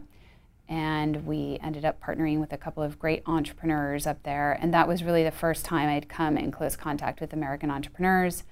And 0.68 1.26
we 1.26 1.58
ended 1.64 1.86
up 1.86 2.00
partnering 2.00 2.40
with 2.40 2.54
a 2.54 2.58
couple 2.58 2.84
of 2.84 3.00
great 3.00 3.24
entrepreneurs 3.26 4.06
up 4.06 4.22
there. 4.24 4.58
And 4.62 4.74
that 4.74 4.88
was 4.88 5.04
really 5.04 5.24
the 5.24 5.32
first 5.32 5.66
time 5.66 5.90
I'd 5.90 6.10
come 6.10 6.38
in 6.38 6.52
close 6.52 6.76
contact 6.76 7.22
with 7.22 7.34
American 7.34 7.72
entrepreneurs. 7.72 8.44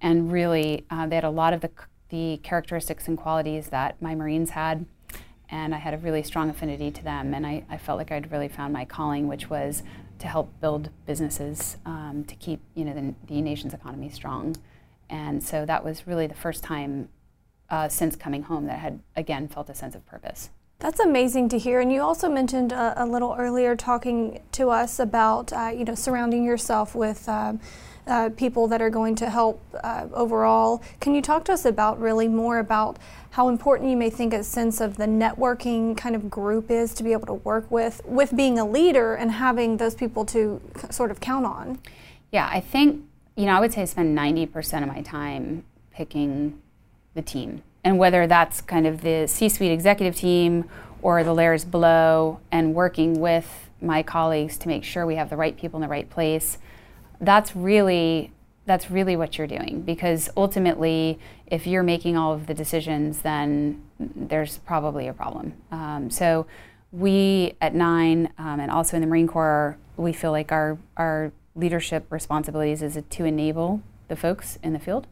And 0.00 0.32
really, 0.32 0.86
uh, 0.90 1.06
they 1.06 1.16
had 1.16 1.24
a 1.24 1.30
lot 1.30 1.52
of 1.52 1.60
the, 1.60 1.70
the 2.08 2.38
characteristics 2.42 3.08
and 3.08 3.18
qualities 3.18 3.68
that 3.68 4.00
my 4.00 4.14
Marines 4.14 4.50
had 4.50 4.86
and 5.48 5.74
I 5.74 5.78
had 5.78 5.94
a 5.94 5.98
really 5.98 6.22
strong 6.22 6.50
affinity 6.50 6.90
to 6.90 7.04
them. 7.04 7.34
And 7.34 7.46
I, 7.46 7.64
I 7.68 7.76
felt 7.76 7.98
like 7.98 8.10
I'd 8.10 8.32
really 8.32 8.48
found 8.48 8.72
my 8.72 8.84
calling, 8.84 9.28
which 9.28 9.48
was 9.48 9.82
to 10.18 10.26
help 10.26 10.60
build 10.60 10.90
businesses 11.06 11.76
um, 11.84 12.24
to 12.26 12.34
keep 12.36 12.60
you 12.74 12.84
know 12.84 12.94
the, 12.94 13.14
the, 13.26 13.40
nation's 13.42 13.74
economy 13.74 14.08
strong. 14.08 14.56
And 15.10 15.42
so 15.42 15.66
that 15.66 15.84
was 15.84 16.06
really 16.06 16.26
the 16.26 16.34
first 16.34 16.64
time 16.64 17.08
uh, 17.70 17.88
since 17.88 18.16
coming 18.16 18.44
home 18.44 18.66
that 18.66 18.74
I 18.74 18.78
had 18.78 19.00
again 19.14 19.48
felt 19.48 19.68
a 19.68 19.74
sense 19.74 19.94
of 19.94 20.04
purpose. 20.06 20.50
That's 20.78 21.00
amazing 21.00 21.48
to 21.50 21.58
hear. 21.58 21.80
And 21.80 21.90
you 21.90 22.02
also 22.02 22.28
mentioned 22.28 22.70
a, 22.72 23.02
a 23.02 23.06
little 23.06 23.34
earlier 23.38 23.74
talking 23.76 24.42
to 24.52 24.68
us 24.68 24.98
about, 24.98 25.52
uh, 25.52 25.72
you 25.74 25.84
know, 25.84 25.94
surrounding 25.94 26.44
yourself 26.44 26.94
with 26.94 27.26
um, 27.28 27.60
uh, 28.06 28.30
people 28.36 28.68
that 28.68 28.82
are 28.82 28.90
going 28.90 29.14
to 29.16 29.30
help 29.30 29.60
uh, 29.82 30.06
overall. 30.12 30.82
Can 31.00 31.14
you 31.14 31.22
talk 31.22 31.44
to 31.46 31.52
us 31.52 31.64
about 31.64 31.98
really 31.98 32.28
more 32.28 32.58
about 32.58 32.98
how 33.30 33.48
important 33.48 33.90
you 33.90 33.96
may 33.96 34.10
think 34.10 34.32
a 34.32 34.44
sense 34.44 34.80
of 34.80 34.96
the 34.96 35.06
networking 35.06 35.96
kind 35.96 36.14
of 36.14 36.30
group 36.30 36.70
is 36.70 36.94
to 36.94 37.02
be 37.02 37.12
able 37.12 37.26
to 37.26 37.34
work 37.34 37.70
with, 37.70 38.02
with 38.04 38.36
being 38.36 38.58
a 38.58 38.66
leader 38.66 39.14
and 39.14 39.32
having 39.32 39.78
those 39.78 39.94
people 39.94 40.24
to 40.26 40.60
sort 40.90 41.10
of 41.10 41.20
count 41.20 41.46
on? 41.46 41.78
Yeah, 42.30 42.48
I 42.52 42.60
think, 42.60 43.02
you 43.34 43.46
know, 43.46 43.52
I 43.52 43.60
would 43.60 43.72
say 43.72 43.82
I 43.82 43.86
spend 43.86 44.16
90% 44.16 44.82
of 44.82 44.88
my 44.88 45.00
time 45.00 45.64
picking 45.90 46.60
the 47.14 47.22
team. 47.22 47.62
And 47.86 47.98
whether 47.98 48.26
that's 48.26 48.60
kind 48.60 48.84
of 48.84 49.02
the 49.02 49.28
C 49.28 49.48
suite 49.48 49.70
executive 49.70 50.16
team 50.16 50.68
or 51.02 51.22
the 51.22 51.32
layers 51.32 51.64
below, 51.64 52.40
and 52.50 52.74
working 52.74 53.20
with 53.20 53.70
my 53.80 54.02
colleagues 54.02 54.58
to 54.58 54.66
make 54.66 54.82
sure 54.82 55.06
we 55.06 55.14
have 55.14 55.30
the 55.30 55.36
right 55.36 55.56
people 55.56 55.76
in 55.76 55.82
the 55.82 55.88
right 55.88 56.10
place, 56.10 56.58
that's 57.20 57.54
really 57.54 58.32
that's 58.64 58.90
really 58.90 59.14
what 59.14 59.38
you're 59.38 59.46
doing. 59.46 59.82
Because 59.82 60.28
ultimately 60.36 61.20
if 61.46 61.64
you're 61.64 61.84
making 61.84 62.16
all 62.16 62.32
of 62.32 62.48
the 62.48 62.54
decisions 62.54 63.20
then 63.20 63.84
there's 64.00 64.58
probably 64.58 65.06
a 65.06 65.12
problem. 65.12 65.54
Um, 65.70 66.10
so 66.10 66.48
we 66.90 67.54
at 67.60 67.72
nine 67.72 68.32
um, 68.36 68.58
and 68.58 68.68
also 68.68 68.96
in 68.96 69.00
the 69.00 69.06
marine 69.06 69.28
corps 69.28 69.78
we 69.96 70.12
feel 70.12 70.32
like 70.32 70.50
our, 70.50 70.76
our 70.96 71.30
leadership 71.54 72.10
responsibilities 72.10 72.82
is 72.82 73.00
to 73.08 73.24
enable 73.24 73.80
the 74.08 74.16
folks 74.16 74.58
in 74.60 74.72
the 74.72 74.80
field. 74.80 75.06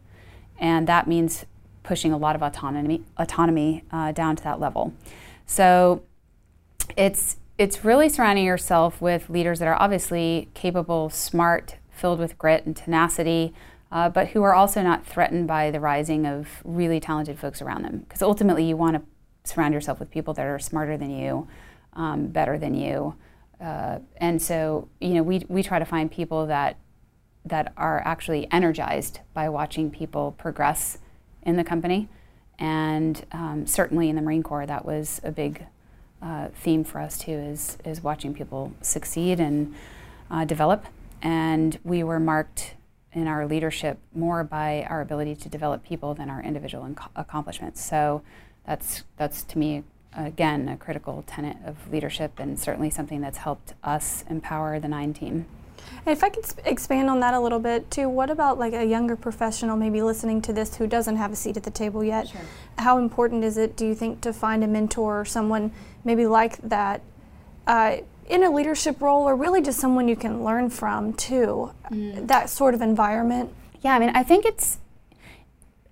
And 0.59 0.89
that 0.89 1.07
means 1.07 1.47
pushing 1.85 2.13
a 2.13 2.17
lot 2.17 2.35
of 2.35 2.43
autonomy 2.43 3.05
autonomy 3.17 3.85
uh, 3.93 4.11
down 4.11 4.35
to 4.35 4.43
that 4.43 4.59
level. 4.59 4.93
So 5.47 6.03
it's 6.97 7.37
it's 7.57 7.85
really 7.85 8.09
surrounding 8.09 8.45
yourself 8.45 9.01
with 9.01 9.31
leaders 9.31 9.61
that 9.61 9.69
are 9.69 9.81
obviously 9.81 10.49
capable, 10.55 11.09
smart, 11.09 11.77
filled 11.91 12.19
with 12.19 12.37
grit 12.37 12.67
and 12.67 12.77
tenacity, 12.77 13.55
uh, 13.93 14.09
but 14.09 14.29
who 14.29 14.43
are 14.43 14.55
also 14.55 14.83
not 14.83 15.07
threatened 15.07 15.47
by 15.47 15.71
the 15.71 15.79
rising 15.79 16.27
of 16.27 16.49
really 16.65 16.99
talented 16.99 17.39
folks 17.39 17.63
around 17.63 17.85
them. 17.85 17.99
Because 17.99 18.23
ultimately, 18.23 18.65
you 18.65 18.77
want 18.77 18.97
to 18.97 19.03
surround 19.49 19.73
yourself 19.73 20.01
with 20.01 20.11
people 20.11 20.35
that 20.35 20.47
are 20.47 20.59
smarter 20.59 20.97
than 20.97 21.11
you, 21.11 21.47
um, 21.93 22.27
better 22.27 22.59
than 22.59 22.75
you. 22.75 23.15
Uh, 23.61 24.01
and 24.17 24.43
so, 24.43 24.89
you 25.01 25.11
know, 25.11 25.23
we, 25.23 25.45
we 25.49 25.63
try 25.63 25.79
to 25.79 25.85
find 25.85 26.11
people 26.11 26.47
that 26.47 26.77
that 27.47 27.75
are 27.77 28.01
actually 28.07 28.51
energized 28.51 29.21
by 29.35 29.51
watching 29.51 29.91
people 29.91 30.35
progress 30.39 30.99
in 31.45 31.57
the 31.57 31.65
company. 31.65 32.09
And 32.59 33.25
um, 33.33 33.67
certainly 33.67 34.09
in 34.09 34.17
the 34.17 34.23
Marine 34.23 34.43
Corps, 34.43 34.67
that 34.67 34.85
was 34.85 35.21
a 35.25 35.33
big 35.33 35.67
uh, 36.23 36.49
theme 36.55 36.85
for 36.85 37.01
us 37.01 37.19
too, 37.19 37.33
is, 37.33 37.79
is 37.85 38.03
watching 38.03 38.33
people 38.35 38.73
succeed 38.81 39.41
and 39.41 39.75
uh, 40.31 40.45
develop. 40.45 40.85
And 41.21 41.79
we 41.85 42.03
were 42.03 42.21
marked 42.21 42.75
in 43.13 43.27
our 43.29 43.47
leadership 43.47 43.99
more 44.15 44.43
by 44.45 44.87
our 44.89 45.01
ability 45.01 45.37
to 45.37 45.49
develop 45.49 45.85
people 45.85 46.15
than 46.15 46.29
our 46.31 46.43
individual 46.43 46.85
inc- 46.85 47.09
accomplishments. 47.15 47.85
So 47.85 48.23
that's, 48.67 49.05
that's 49.17 49.43
to 49.45 49.59
me, 49.59 49.85
again, 50.17 50.69
a 50.69 50.77
critical 50.77 51.25
tenet 51.27 51.57
of 51.65 51.91
leadership 51.91 52.39
and 52.39 52.59
certainly 52.59 52.91
something 52.91 53.21
that's 53.21 53.39
helped 53.39 53.75
us 53.83 54.25
empower 54.29 54.81
the 54.81 54.89
nine 54.89 55.13
team. 55.15 55.47
And 56.07 56.09
if 56.09 56.23
I 56.23 56.29
could 56.29 56.45
sp- 56.47 56.61
expand 56.65 57.09
on 57.09 57.21
that 57.21 57.35
a 57.35 57.41
little 57.41 57.59
bit 57.59 57.91
too, 57.91 58.09
what 58.09 58.31
about 58.31 58.59
like 58.59 58.73
a 58.73 58.85
younger 58.85 59.17
professional 59.17 59.77
maybe 59.77 60.03
listening 60.03 60.43
to 60.43 60.53
this 60.53 60.77
who 60.77 60.87
doesn't 60.87 61.17
have 61.17 61.33
a 61.33 61.37
seat 61.37 61.57
at 61.57 61.63
the 61.63 61.71
table 61.71 62.05
yet? 62.05 62.29
Sure. 62.29 62.41
How 62.79 62.99
important 62.99 63.45
is 63.45 63.57
it, 63.57 63.77
do 63.77 63.87
you 63.87 63.95
think, 63.95 64.21
to 64.23 64.33
find 64.33 64.63
a 64.63 64.67
mentor 64.67 65.21
or 65.21 65.25
someone 65.25 65.73
maybe 66.05 66.27
like 66.27 66.59
that 66.59 67.03
uh, 67.67 67.99
in 68.29 68.43
a 68.43 68.51
leadership 68.51 69.01
role 69.01 69.23
or 69.23 69.37
really 69.37 69.63
just 69.63 69.79
someone 69.79 70.09
you 70.09 70.17
can 70.17 70.45
learn 70.45 70.71
from 70.71 71.13
too? 71.15 71.71
Mm. 71.91 72.27
That 72.27 72.51
sort 72.51 72.75
of 72.75 72.83
environment? 72.83 73.53
Yeah, 73.83 73.95
I 73.95 73.99
mean, 73.99 74.11
I 74.15 74.23
think 74.23 74.45
it's 74.45 74.79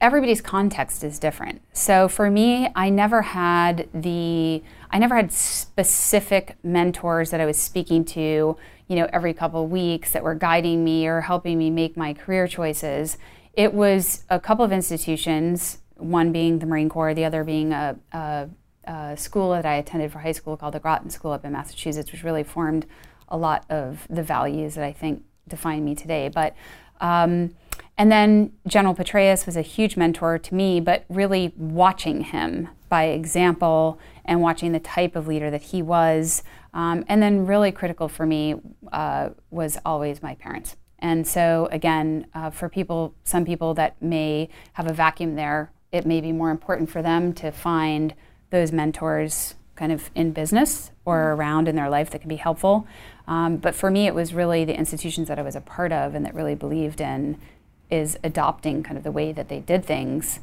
everybody's 0.02 0.40
context 0.40 1.04
is 1.04 1.18
different. 1.18 1.62
So 1.72 2.08
for 2.08 2.30
me, 2.30 2.68
I 2.74 2.90
never 2.90 3.22
had 3.22 3.88
the 3.94 4.62
I 4.92 4.98
never 4.98 5.16
had 5.16 5.32
specific 5.32 6.56
mentors 6.62 7.30
that 7.30 7.40
I 7.40 7.46
was 7.46 7.56
speaking 7.56 8.04
to 8.06 8.56
you 8.92 8.96
know, 8.96 9.08
every 9.10 9.32
couple 9.32 9.64
of 9.64 9.70
weeks 9.70 10.12
that 10.12 10.22
were 10.22 10.34
guiding 10.34 10.84
me 10.84 11.06
or 11.06 11.22
helping 11.22 11.56
me 11.56 11.70
make 11.70 11.96
my 11.96 12.12
career 12.12 12.46
choices. 12.46 13.16
It 13.54 13.72
was 13.72 14.24
a 14.28 14.38
couple 14.38 14.66
of 14.66 14.70
institutions, 14.70 15.78
one 15.96 16.30
being 16.30 16.58
the 16.58 16.66
Marine 16.66 16.90
Corps, 16.90 17.14
the 17.14 17.24
other 17.24 17.42
being 17.42 17.72
a, 17.72 17.96
a, 18.12 18.50
a 18.84 19.16
school 19.16 19.52
that 19.52 19.64
I 19.64 19.76
attended 19.76 20.12
for 20.12 20.18
high 20.18 20.32
school 20.32 20.58
called 20.58 20.74
the 20.74 20.78
Groton 20.78 21.08
School 21.08 21.32
up 21.32 21.42
in 21.46 21.52
Massachusetts, 21.52 22.12
which 22.12 22.22
really 22.22 22.44
formed 22.44 22.84
a 23.28 23.36
lot 23.38 23.64
of 23.70 24.06
the 24.10 24.22
values 24.22 24.74
that 24.74 24.84
I 24.84 24.92
think 24.92 25.24
define 25.48 25.86
me 25.86 25.94
today. 25.94 26.28
But 26.28 26.54
um, 27.00 27.54
and 27.96 28.12
then 28.12 28.52
General 28.66 28.94
Petraeus 28.94 29.46
was 29.46 29.56
a 29.56 29.62
huge 29.62 29.96
mentor 29.96 30.38
to 30.38 30.54
me, 30.54 30.80
but 30.80 31.06
really 31.08 31.54
watching 31.56 32.24
him 32.24 32.68
by 32.92 33.04
example 33.04 33.98
and 34.26 34.42
watching 34.42 34.72
the 34.72 34.80
type 34.80 35.16
of 35.16 35.26
leader 35.26 35.50
that 35.50 35.62
he 35.62 35.80
was 35.80 36.42
um, 36.74 37.04
and 37.08 37.22
then, 37.22 37.46
really 37.46 37.70
critical 37.70 38.08
for 38.08 38.24
me 38.24 38.54
uh, 38.92 39.30
was 39.50 39.78
always 39.84 40.22
my 40.22 40.34
parents. 40.36 40.76
And 40.98 41.26
so, 41.26 41.68
again, 41.70 42.26
uh, 42.34 42.50
for 42.50 42.68
people, 42.68 43.14
some 43.24 43.44
people 43.44 43.74
that 43.74 44.00
may 44.00 44.48
have 44.74 44.90
a 44.90 44.92
vacuum 44.92 45.34
there, 45.34 45.72
it 45.90 46.06
may 46.06 46.20
be 46.20 46.32
more 46.32 46.50
important 46.50 46.88
for 46.88 47.02
them 47.02 47.34
to 47.34 47.50
find 47.50 48.14
those 48.50 48.72
mentors 48.72 49.54
kind 49.74 49.92
of 49.92 50.10
in 50.14 50.32
business 50.32 50.92
or 51.04 51.32
around 51.32 51.68
in 51.68 51.76
their 51.76 51.90
life 51.90 52.10
that 52.10 52.20
can 52.20 52.28
be 52.28 52.36
helpful. 52.36 52.86
Um, 53.26 53.56
but 53.56 53.74
for 53.74 53.90
me, 53.90 54.06
it 54.06 54.14
was 54.14 54.32
really 54.32 54.64
the 54.64 54.76
institutions 54.76 55.28
that 55.28 55.38
I 55.38 55.42
was 55.42 55.56
a 55.56 55.60
part 55.60 55.92
of 55.92 56.14
and 56.14 56.24
that 56.24 56.34
really 56.34 56.54
believed 56.54 57.00
in 57.00 57.38
is 57.90 58.18
adopting 58.24 58.82
kind 58.82 58.96
of 58.96 59.04
the 59.04 59.12
way 59.12 59.32
that 59.32 59.48
they 59.48 59.60
did 59.60 59.84
things 59.84 60.40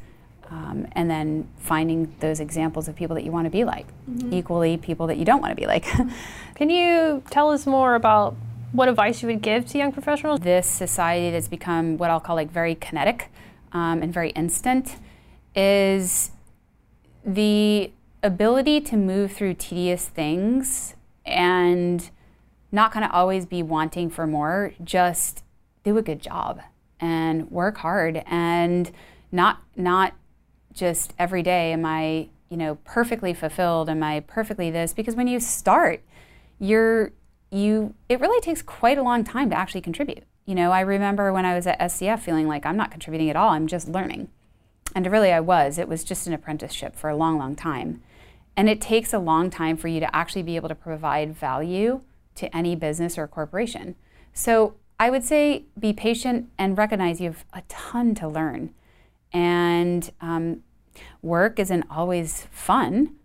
um, 0.50 0.86
and 0.92 1.10
then 1.10 1.48
finding 1.58 2.14
those 2.20 2.40
examples 2.40 2.88
of 2.88 2.96
people 2.96 3.14
that 3.14 3.24
you 3.24 3.30
want 3.30 3.46
to 3.46 3.50
be 3.50 3.64
like. 3.64 3.86
Mm-hmm. 4.10 4.34
Equally, 4.34 4.76
people 4.76 5.06
that 5.06 5.16
you 5.16 5.24
don't 5.24 5.40
want 5.40 5.52
to 5.52 5.56
be 5.56 5.66
like. 5.66 5.84
Can 6.56 6.70
you 6.70 7.22
tell 7.30 7.50
us 7.50 7.66
more 7.66 7.94
about 7.94 8.36
what 8.72 8.88
advice 8.88 9.22
you 9.22 9.28
would 9.28 9.42
give 9.42 9.66
to 9.66 9.78
young 9.78 9.92
professionals? 9.92 10.40
This 10.40 10.66
society 10.66 11.30
that's 11.30 11.48
become 11.48 11.98
what 11.98 12.10
I'll 12.10 12.20
call 12.20 12.36
like 12.36 12.50
very 12.50 12.74
kinetic 12.74 13.30
um, 13.72 14.02
and 14.02 14.12
very 14.12 14.30
instant 14.30 14.96
is 15.54 16.32
the 17.24 17.92
ability 18.22 18.80
to 18.80 18.96
move 18.96 19.32
through 19.32 19.54
tedious 19.54 20.08
things 20.08 20.94
and 21.24 22.10
not 22.72 22.92
kind 22.92 23.04
of 23.04 23.10
always 23.12 23.46
be 23.46 23.62
wanting 23.62 24.10
for 24.10 24.26
more, 24.26 24.72
just 24.82 25.44
do 25.84 25.96
a 25.96 26.02
good 26.02 26.20
job 26.20 26.60
and 27.00 27.50
work 27.50 27.78
hard 27.78 28.22
and 28.26 28.90
not 29.32 29.62
not 29.76 30.12
just 30.72 31.14
every 31.18 31.42
day 31.42 31.72
am 31.72 31.84
I, 31.84 32.28
you 32.48 32.56
know, 32.56 32.76
perfectly 32.84 33.34
fulfilled? 33.34 33.88
Am 33.88 34.02
I 34.02 34.20
perfectly 34.20 34.70
this? 34.70 34.92
Because 34.92 35.14
when 35.14 35.26
you 35.26 35.40
start, 35.40 36.02
you're 36.58 37.12
you 37.50 37.94
it 38.08 38.20
really 38.20 38.40
takes 38.40 38.62
quite 38.62 38.98
a 38.98 39.02
long 39.02 39.24
time 39.24 39.50
to 39.50 39.56
actually 39.56 39.80
contribute. 39.80 40.24
You 40.46 40.54
know, 40.54 40.72
I 40.72 40.80
remember 40.80 41.32
when 41.32 41.44
I 41.44 41.54
was 41.54 41.66
at 41.66 41.78
SCF 41.80 42.20
feeling 42.20 42.48
like 42.48 42.66
I'm 42.66 42.76
not 42.76 42.90
contributing 42.90 43.30
at 43.30 43.36
all, 43.36 43.50
I'm 43.50 43.66
just 43.66 43.88
learning. 43.88 44.28
And 44.94 45.06
really 45.06 45.32
I 45.32 45.40
was. 45.40 45.78
It 45.78 45.88
was 45.88 46.02
just 46.02 46.26
an 46.26 46.32
apprenticeship 46.32 46.96
for 46.96 47.08
a 47.08 47.16
long, 47.16 47.38
long 47.38 47.54
time. 47.54 48.02
And 48.56 48.68
it 48.68 48.80
takes 48.80 49.12
a 49.12 49.18
long 49.18 49.48
time 49.50 49.76
for 49.76 49.88
you 49.88 50.00
to 50.00 50.14
actually 50.14 50.42
be 50.42 50.56
able 50.56 50.68
to 50.68 50.74
provide 50.74 51.36
value 51.36 52.00
to 52.34 52.54
any 52.56 52.74
business 52.74 53.16
or 53.16 53.28
corporation. 53.28 53.94
So 54.32 54.74
I 54.98 55.10
would 55.10 55.24
say 55.24 55.64
be 55.78 55.92
patient 55.92 56.50
and 56.58 56.76
recognize 56.76 57.20
you 57.20 57.30
have 57.30 57.44
a 57.52 57.62
ton 57.68 58.14
to 58.16 58.28
learn. 58.28 58.74
And 59.32 60.10
um, 60.20 60.62
work 61.22 61.58
isn't 61.58 61.84
always 61.90 62.46
fun, 62.50 63.16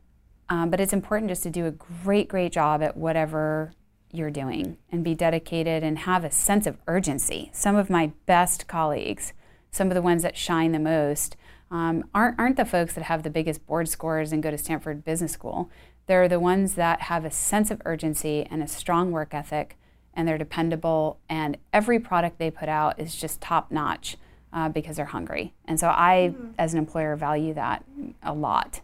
um, 0.50 0.70
but 0.70 0.80
it's 0.80 0.94
important 0.94 1.30
just 1.30 1.44
to 1.44 1.50
do 1.50 1.66
a 1.66 1.72
great, 1.72 2.28
great 2.28 2.52
job 2.52 2.84
at 2.84 2.96
whatever 2.96 3.74
you're 4.12 4.32
doing 4.32 4.78
and 4.92 5.04
be 5.04 5.16
dedicated 5.16 5.84
and 5.84 6.00
have 6.00 6.24
a 6.24 6.32
sense 6.32 6.68
of 6.68 6.78
urgency. 6.88 7.50
Some 7.54 7.76
of 7.76 7.90
my 7.90 8.12
best 8.26 8.68
colleagues, 8.68 9.34
some 9.72 9.90
of 9.90 9.96
the 9.96 10.02
ones 10.02 10.24
that 10.24 10.38
shine 10.38 10.72
the 10.72 10.80
most, 10.80 11.36
um, 11.72 12.06
aren't, 12.14 12.40
aren't 12.40 12.58
the 12.58 12.66
folks 12.66 12.94
that 12.94 13.06
have 13.06 13.24
the 13.24 13.30
biggest 13.30 13.66
board 13.66 13.90
scores 13.90 14.32
and 14.32 14.44
go 14.44 14.52
to 14.52 14.58
Stanford 14.58 15.04
Business 15.04 15.32
School. 15.32 15.70
They're 16.06 16.30
the 16.30 16.40
ones 16.40 16.76
that 16.76 17.02
have 17.04 17.26
a 17.26 17.32
sense 17.32 17.72
of 17.72 17.82
urgency 17.84 18.46
and 18.50 18.62
a 18.62 18.68
strong 18.68 19.12
work 19.12 19.34
ethic, 19.34 19.78
and 20.14 20.28
they're 20.28 20.38
dependable, 20.38 21.20
and 21.28 21.58
every 21.74 22.00
product 22.00 22.38
they 22.38 22.52
put 22.52 22.70
out 22.70 23.00
is 23.00 23.16
just 23.16 23.42
top 23.42 23.72
notch 23.72 24.16
uh, 24.56 24.70
because 24.70 24.96
they're 24.96 25.06
hungry. 25.06 25.54
And 25.66 25.80
so 25.80 25.90
I, 25.90 26.34
mm-hmm. 26.34 26.52
as 26.58 26.74
an 26.74 26.80
employer, 26.80 27.16
value 27.16 27.54
that 27.54 27.84
a 28.24 28.34
lot. 28.34 28.82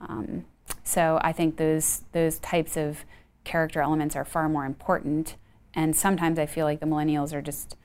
Um, 0.00 0.44
so 0.84 1.18
I 1.22 1.32
think 1.32 1.56
those 1.56 2.04
those 2.12 2.38
types 2.38 2.76
of 2.76 3.04
character 3.42 3.80
elements 3.80 4.14
are 4.14 4.24
far 4.24 4.48
more 4.48 4.66
important. 4.66 5.36
And 5.74 5.96
sometimes 5.96 6.38
I 6.38 6.46
feel 6.46 6.66
like 6.66 6.80
the 6.80 6.86
millennials 6.86 7.32
are 7.32 7.40
just 7.40 7.76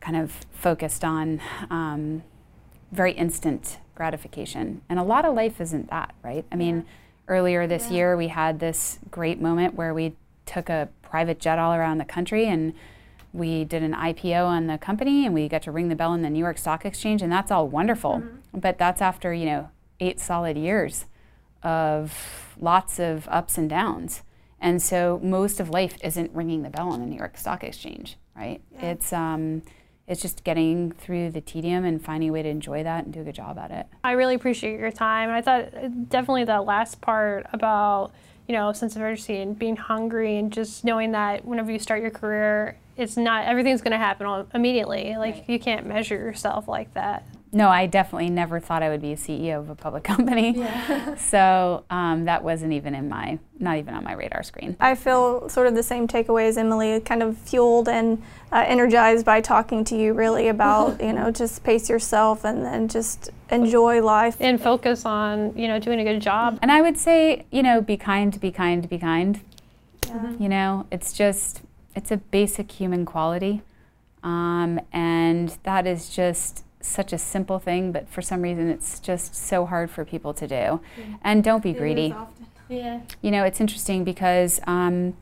kind 0.00 0.16
of 0.16 0.32
focused 0.50 1.04
on 1.04 1.40
um, 1.70 2.22
very 2.92 3.12
instant 3.12 3.78
gratification. 3.94 4.80
And 4.88 4.98
a 4.98 5.02
lot 5.02 5.24
of 5.24 5.34
life 5.34 5.60
isn't 5.60 5.90
that, 5.90 6.14
right? 6.22 6.46
I 6.50 6.56
mean, 6.56 6.86
earlier 7.26 7.66
this 7.66 7.86
yeah. 7.86 7.96
year, 7.96 8.16
we 8.16 8.28
had 8.28 8.60
this 8.60 8.98
great 9.10 9.40
moment 9.40 9.74
where 9.74 9.92
we 9.92 10.14
took 10.46 10.70
a 10.70 10.88
private 11.02 11.40
jet 11.40 11.58
all 11.58 11.74
around 11.74 11.98
the 11.98 12.04
country 12.04 12.46
and 12.46 12.72
we 13.32 13.64
did 13.64 13.82
an 13.82 13.94
IPO 13.94 14.46
on 14.46 14.66
the 14.66 14.78
company 14.78 15.24
and 15.26 15.34
we 15.34 15.48
got 15.48 15.62
to 15.62 15.72
ring 15.72 15.88
the 15.88 15.96
bell 15.96 16.14
in 16.14 16.22
the 16.22 16.30
New 16.30 16.38
York 16.38 16.58
Stock 16.58 16.84
Exchange, 16.84 17.22
and 17.22 17.30
that's 17.30 17.50
all 17.50 17.68
wonderful. 17.68 18.22
Mm-hmm. 18.22 18.60
But 18.60 18.78
that's 18.78 19.02
after, 19.02 19.32
you 19.32 19.46
know, 19.46 19.70
eight 20.00 20.20
solid 20.20 20.56
years 20.56 21.04
of 21.62 22.56
lots 22.60 22.98
of 22.98 23.28
ups 23.28 23.58
and 23.58 23.68
downs. 23.68 24.22
And 24.60 24.82
so 24.82 25.20
most 25.22 25.60
of 25.60 25.70
life 25.70 25.96
isn't 26.02 26.34
ringing 26.34 26.62
the 26.62 26.70
bell 26.70 26.90
on 26.90 27.00
the 27.00 27.06
New 27.06 27.16
York 27.16 27.36
Stock 27.36 27.62
Exchange, 27.62 28.16
right? 28.36 28.60
Yeah. 28.72 28.90
It's 28.90 29.12
um, 29.12 29.62
it's 30.08 30.22
just 30.22 30.42
getting 30.42 30.92
through 30.92 31.30
the 31.30 31.40
tedium 31.40 31.84
and 31.84 32.02
finding 32.02 32.30
a 32.30 32.32
way 32.32 32.42
to 32.42 32.48
enjoy 32.48 32.82
that 32.82 33.04
and 33.04 33.12
do 33.12 33.20
a 33.20 33.24
good 33.24 33.34
job 33.34 33.58
at 33.58 33.70
it. 33.70 33.86
I 34.02 34.12
really 34.12 34.34
appreciate 34.34 34.80
your 34.80 34.90
time. 34.90 35.30
I 35.30 35.42
thought 35.42 36.08
definitely 36.08 36.44
that 36.44 36.64
last 36.64 37.00
part 37.00 37.46
about 37.52 38.12
you 38.48 38.54
know 38.54 38.72
sense 38.72 38.96
of 38.96 39.02
urgency 39.02 39.36
and 39.36 39.56
being 39.56 39.76
hungry 39.76 40.38
and 40.38 40.52
just 40.52 40.84
knowing 40.84 41.12
that 41.12 41.44
whenever 41.44 41.70
you 41.70 41.78
start 41.78 42.00
your 42.00 42.10
career, 42.10 42.76
it's 42.98 43.16
not 43.16 43.46
everything's 43.46 43.80
going 43.80 43.92
to 43.92 43.98
happen 43.98 44.46
immediately. 44.54 45.16
Like 45.16 45.34
right. 45.34 45.48
you 45.48 45.58
can't 45.58 45.86
measure 45.86 46.16
yourself 46.16 46.68
like 46.68 46.92
that 46.94 47.26
no, 47.50 47.70
I 47.70 47.86
definitely 47.86 48.28
never 48.28 48.60
thought 48.60 48.82
I 48.82 48.90
would 48.90 49.00
be 49.00 49.12
a 49.12 49.16
CEO 49.16 49.58
of 49.58 49.70
a 49.70 49.74
public 49.74 50.04
company. 50.12 50.58
Yeah. 50.58 51.14
so 51.16 51.84
um, 51.90 52.24
that 52.26 52.42
wasn't 52.42 52.72
even 52.72 52.94
in 52.94 53.08
my, 53.08 53.38
not 53.58 53.78
even 53.78 53.94
on 53.94 54.04
my 54.04 54.12
radar 54.12 54.42
screen. 54.42 54.76
I 54.80 54.94
feel 54.94 55.48
sort 55.48 55.66
of 55.66 55.74
the 55.74 55.82
same 55.82 56.06
takeaway 56.06 56.48
as 56.48 56.58
Emily, 56.58 57.00
kind 57.00 57.22
of 57.22 57.38
fueled 57.38 57.88
and 57.88 58.22
uh, 58.52 58.64
energized 58.66 59.24
by 59.24 59.40
talking 59.40 59.84
to 59.84 59.96
you 59.96 60.12
really 60.12 60.48
about, 60.48 61.00
you 61.02 61.12
know, 61.12 61.30
just 61.30 61.64
pace 61.64 61.88
yourself 61.88 62.44
and 62.44 62.64
then 62.64 62.88
just 62.88 63.30
enjoy 63.50 64.02
life. 64.02 64.36
And 64.40 64.60
focus 64.60 65.04
on, 65.04 65.56
you 65.56 65.68
know, 65.68 65.78
doing 65.78 66.00
a 66.00 66.04
good 66.04 66.20
job. 66.20 66.58
And 66.60 66.70
I 66.70 66.82
would 66.82 66.98
say, 66.98 67.46
you 67.50 67.62
know, 67.62 67.80
be 67.80 67.96
kind, 67.96 68.38
be 68.40 68.50
kind, 68.50 68.88
be 68.88 68.98
kind. 68.98 69.40
Yeah. 70.06 70.32
You 70.38 70.48
know, 70.48 70.86
it's 70.90 71.12
just, 71.12 71.62
it's 71.94 72.10
a 72.10 72.16
basic 72.16 72.72
human 72.72 73.04
quality. 73.04 73.62
Um, 74.22 74.80
and 74.92 75.56
that 75.62 75.86
is 75.86 76.08
just, 76.08 76.64
such 76.80 77.12
a 77.12 77.18
simple 77.18 77.58
thing, 77.58 77.92
but 77.92 78.08
for 78.08 78.22
some 78.22 78.42
reason 78.42 78.68
it's 78.68 79.00
just 79.00 79.34
so 79.34 79.66
hard 79.66 79.90
for 79.90 80.04
people 80.04 80.32
to 80.34 80.46
do. 80.46 80.54
Yeah. 80.54 80.80
And 81.22 81.44
don't 81.44 81.62
be 81.62 81.72
greedy. 81.72 82.14
Yeah. 82.70 83.00
You 83.22 83.30
know, 83.30 83.44
it's 83.44 83.62
interesting 83.62 84.04
because, 84.04 84.60
um, 84.66 85.16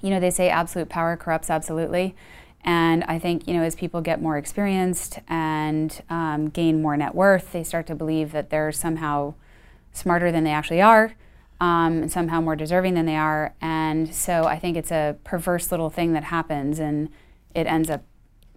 you 0.00 0.10
know, 0.10 0.18
they 0.18 0.30
say 0.30 0.48
absolute 0.48 0.88
power 0.88 1.16
corrupts 1.16 1.48
absolutely. 1.48 2.16
And 2.64 3.04
I 3.04 3.20
think, 3.20 3.46
you 3.46 3.54
know, 3.54 3.62
as 3.62 3.76
people 3.76 4.00
get 4.00 4.20
more 4.20 4.36
experienced 4.36 5.20
and 5.28 6.02
um, 6.10 6.48
gain 6.48 6.82
more 6.82 6.96
net 6.96 7.14
worth, 7.14 7.52
they 7.52 7.62
start 7.62 7.86
to 7.86 7.94
believe 7.94 8.32
that 8.32 8.50
they're 8.50 8.72
somehow 8.72 9.34
smarter 9.92 10.32
than 10.32 10.42
they 10.42 10.50
actually 10.50 10.82
are, 10.82 11.14
um, 11.62 12.02
and 12.02 12.10
somehow 12.10 12.40
more 12.40 12.56
deserving 12.56 12.94
than 12.94 13.06
they 13.06 13.16
are. 13.16 13.54
And 13.60 14.12
so 14.12 14.46
I 14.46 14.58
think 14.58 14.76
it's 14.76 14.90
a 14.90 15.16
perverse 15.22 15.70
little 15.70 15.90
thing 15.90 16.12
that 16.14 16.24
happens 16.24 16.80
and 16.80 17.08
it 17.54 17.68
ends 17.68 17.88
up 17.88 18.02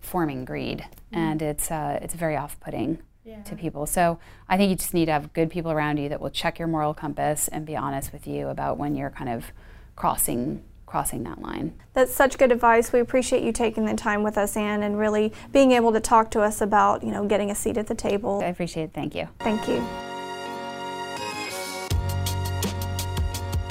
forming 0.01 0.43
greed, 0.43 0.79
mm-hmm. 0.79 1.15
and 1.15 1.41
it's 1.41 1.69
uh, 1.69 1.99
it's 2.01 2.15
very 2.15 2.35
off-putting 2.35 2.97
yeah. 3.23 3.43
to 3.43 3.55
people. 3.55 3.85
So 3.85 4.17
I 4.49 4.57
think 4.57 4.71
you 4.71 4.75
just 4.75 4.93
need 4.93 5.05
to 5.05 5.11
have 5.11 5.33
good 5.33 5.51
people 5.51 5.71
around 5.71 5.97
you 5.97 6.09
that 6.09 6.19
will 6.19 6.31
check 6.31 6.57
your 6.57 6.67
moral 6.67 6.95
compass 6.95 7.47
and 7.47 7.63
be 7.63 7.75
honest 7.75 8.11
with 8.11 8.25
you 8.25 8.47
about 8.47 8.79
when 8.79 8.95
you're 8.95 9.11
kind 9.11 9.29
of 9.29 9.51
crossing 9.95 10.63
crossing 10.87 11.23
that 11.23 11.41
line. 11.41 11.77
That's 11.93 12.13
such 12.13 12.37
good 12.39 12.51
advice. 12.51 12.91
We 12.91 12.99
appreciate 12.99 13.43
you 13.43 13.51
taking 13.51 13.85
the 13.85 13.95
time 13.95 14.23
with 14.23 14.37
us, 14.37 14.55
Ann, 14.55 14.81
and 14.81 14.97
really 14.97 15.33
being 15.51 15.73
able 15.73 15.91
to 15.91 15.99
talk 15.99 16.31
to 16.31 16.41
us 16.41 16.59
about 16.59 17.03
you 17.03 17.11
know 17.11 17.25
getting 17.27 17.51
a 17.51 17.55
seat 17.55 17.77
at 17.77 17.85
the 17.85 17.95
table. 17.95 18.41
I 18.43 18.47
appreciate 18.47 18.85
it. 18.85 18.93
Thank 18.93 19.13
you. 19.13 19.27
Thank 19.39 19.67
you. 19.67 20.14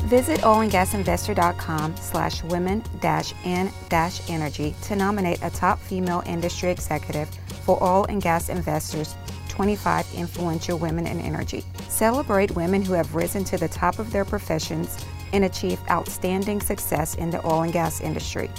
Visit 0.04 0.40
oilandgasinvestor.com 0.40 1.96
slash 1.96 2.42
women 2.44 2.82
n 3.02 3.72
energy 4.28 4.74
to 4.82 4.96
nominate 4.96 5.38
a 5.42 5.48
top 5.48 5.80
female 5.80 6.22
industry 6.26 6.70
executive 6.70 7.28
for 7.64 7.82
Oil 7.82 8.04
and 8.10 8.20
Gas 8.20 8.50
Investors 8.50 9.16
25 9.48 10.14
Influential 10.14 10.78
Women 10.78 11.06
in 11.06 11.20
Energy. 11.20 11.64
Celebrate 11.88 12.50
women 12.50 12.82
who 12.82 12.92
have 12.92 13.14
risen 13.14 13.44
to 13.44 13.56
the 13.56 13.68
top 13.68 13.98
of 13.98 14.12
their 14.12 14.26
professions 14.26 15.02
and 15.32 15.44
achieved 15.44 15.82
outstanding 15.90 16.60
success 16.60 17.14
in 17.14 17.30
the 17.30 17.44
oil 17.46 17.62
and 17.62 17.72
gas 17.72 18.02
industry. 18.02 18.50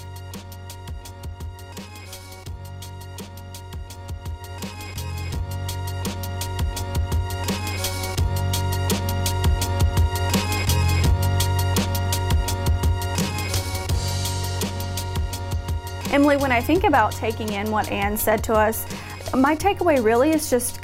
Think 16.66 16.84
about 16.84 17.12
taking 17.12 17.54
in 17.54 17.70
what 17.70 17.92
Ann 17.92 18.18
said 18.18 18.44
to 18.46 18.54
us, 18.54 18.88
my 19.36 19.56
takeaway 19.56 20.04
really 20.04 20.32
is 20.32 20.50
just 20.50 20.80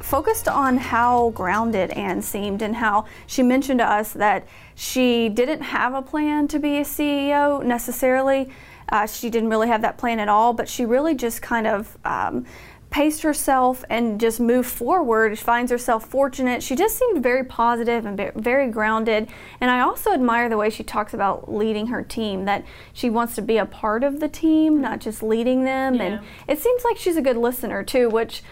focused 0.00 0.48
on 0.48 0.78
how 0.78 1.28
grounded 1.30 1.90
Ann 1.90 2.22
seemed 2.22 2.62
and 2.62 2.74
how 2.74 3.04
she 3.26 3.42
mentioned 3.42 3.80
to 3.80 3.84
us 3.84 4.14
that 4.14 4.48
she 4.76 5.28
didn't 5.28 5.60
have 5.60 5.92
a 5.92 6.00
plan 6.00 6.48
to 6.48 6.58
be 6.58 6.78
a 6.78 6.84
CEO 6.84 7.62
necessarily. 7.62 8.50
Uh, 8.88 9.06
she 9.06 9.28
didn't 9.28 9.50
really 9.50 9.68
have 9.68 9.82
that 9.82 9.98
plan 9.98 10.20
at 10.20 10.28
all, 10.30 10.54
but 10.54 10.70
she 10.70 10.86
really 10.86 11.14
just 11.14 11.42
kind 11.42 11.66
of 11.66 11.98
um, 12.06 12.46
paced 12.90 13.22
herself 13.22 13.84
and 13.90 14.18
just 14.20 14.40
moved 14.40 14.68
forward, 14.68 15.36
She 15.36 15.44
finds 15.44 15.70
herself 15.70 16.06
fortunate. 16.06 16.62
She 16.62 16.76
just 16.76 16.96
seemed 16.96 17.22
very 17.22 17.44
positive 17.44 18.06
and 18.06 18.32
very 18.36 18.70
grounded. 18.70 19.28
And 19.60 19.70
I 19.70 19.80
also 19.80 20.12
admire 20.12 20.48
the 20.48 20.56
way 20.56 20.70
she 20.70 20.82
talks 20.82 21.12
about 21.12 21.52
leading 21.52 21.88
her 21.88 22.02
team, 22.02 22.44
that 22.46 22.64
she 22.92 23.10
wants 23.10 23.34
to 23.34 23.42
be 23.42 23.58
a 23.58 23.66
part 23.66 24.04
of 24.04 24.20
the 24.20 24.28
team, 24.28 24.80
not 24.80 25.00
just 25.00 25.22
leading 25.22 25.64
them. 25.64 25.96
Yeah. 25.96 26.02
And 26.02 26.20
it 26.48 26.58
seems 26.60 26.84
like 26.84 26.96
she's 26.96 27.16
a 27.16 27.22
good 27.22 27.36
listener 27.36 27.82
too, 27.82 28.08
which 28.08 28.42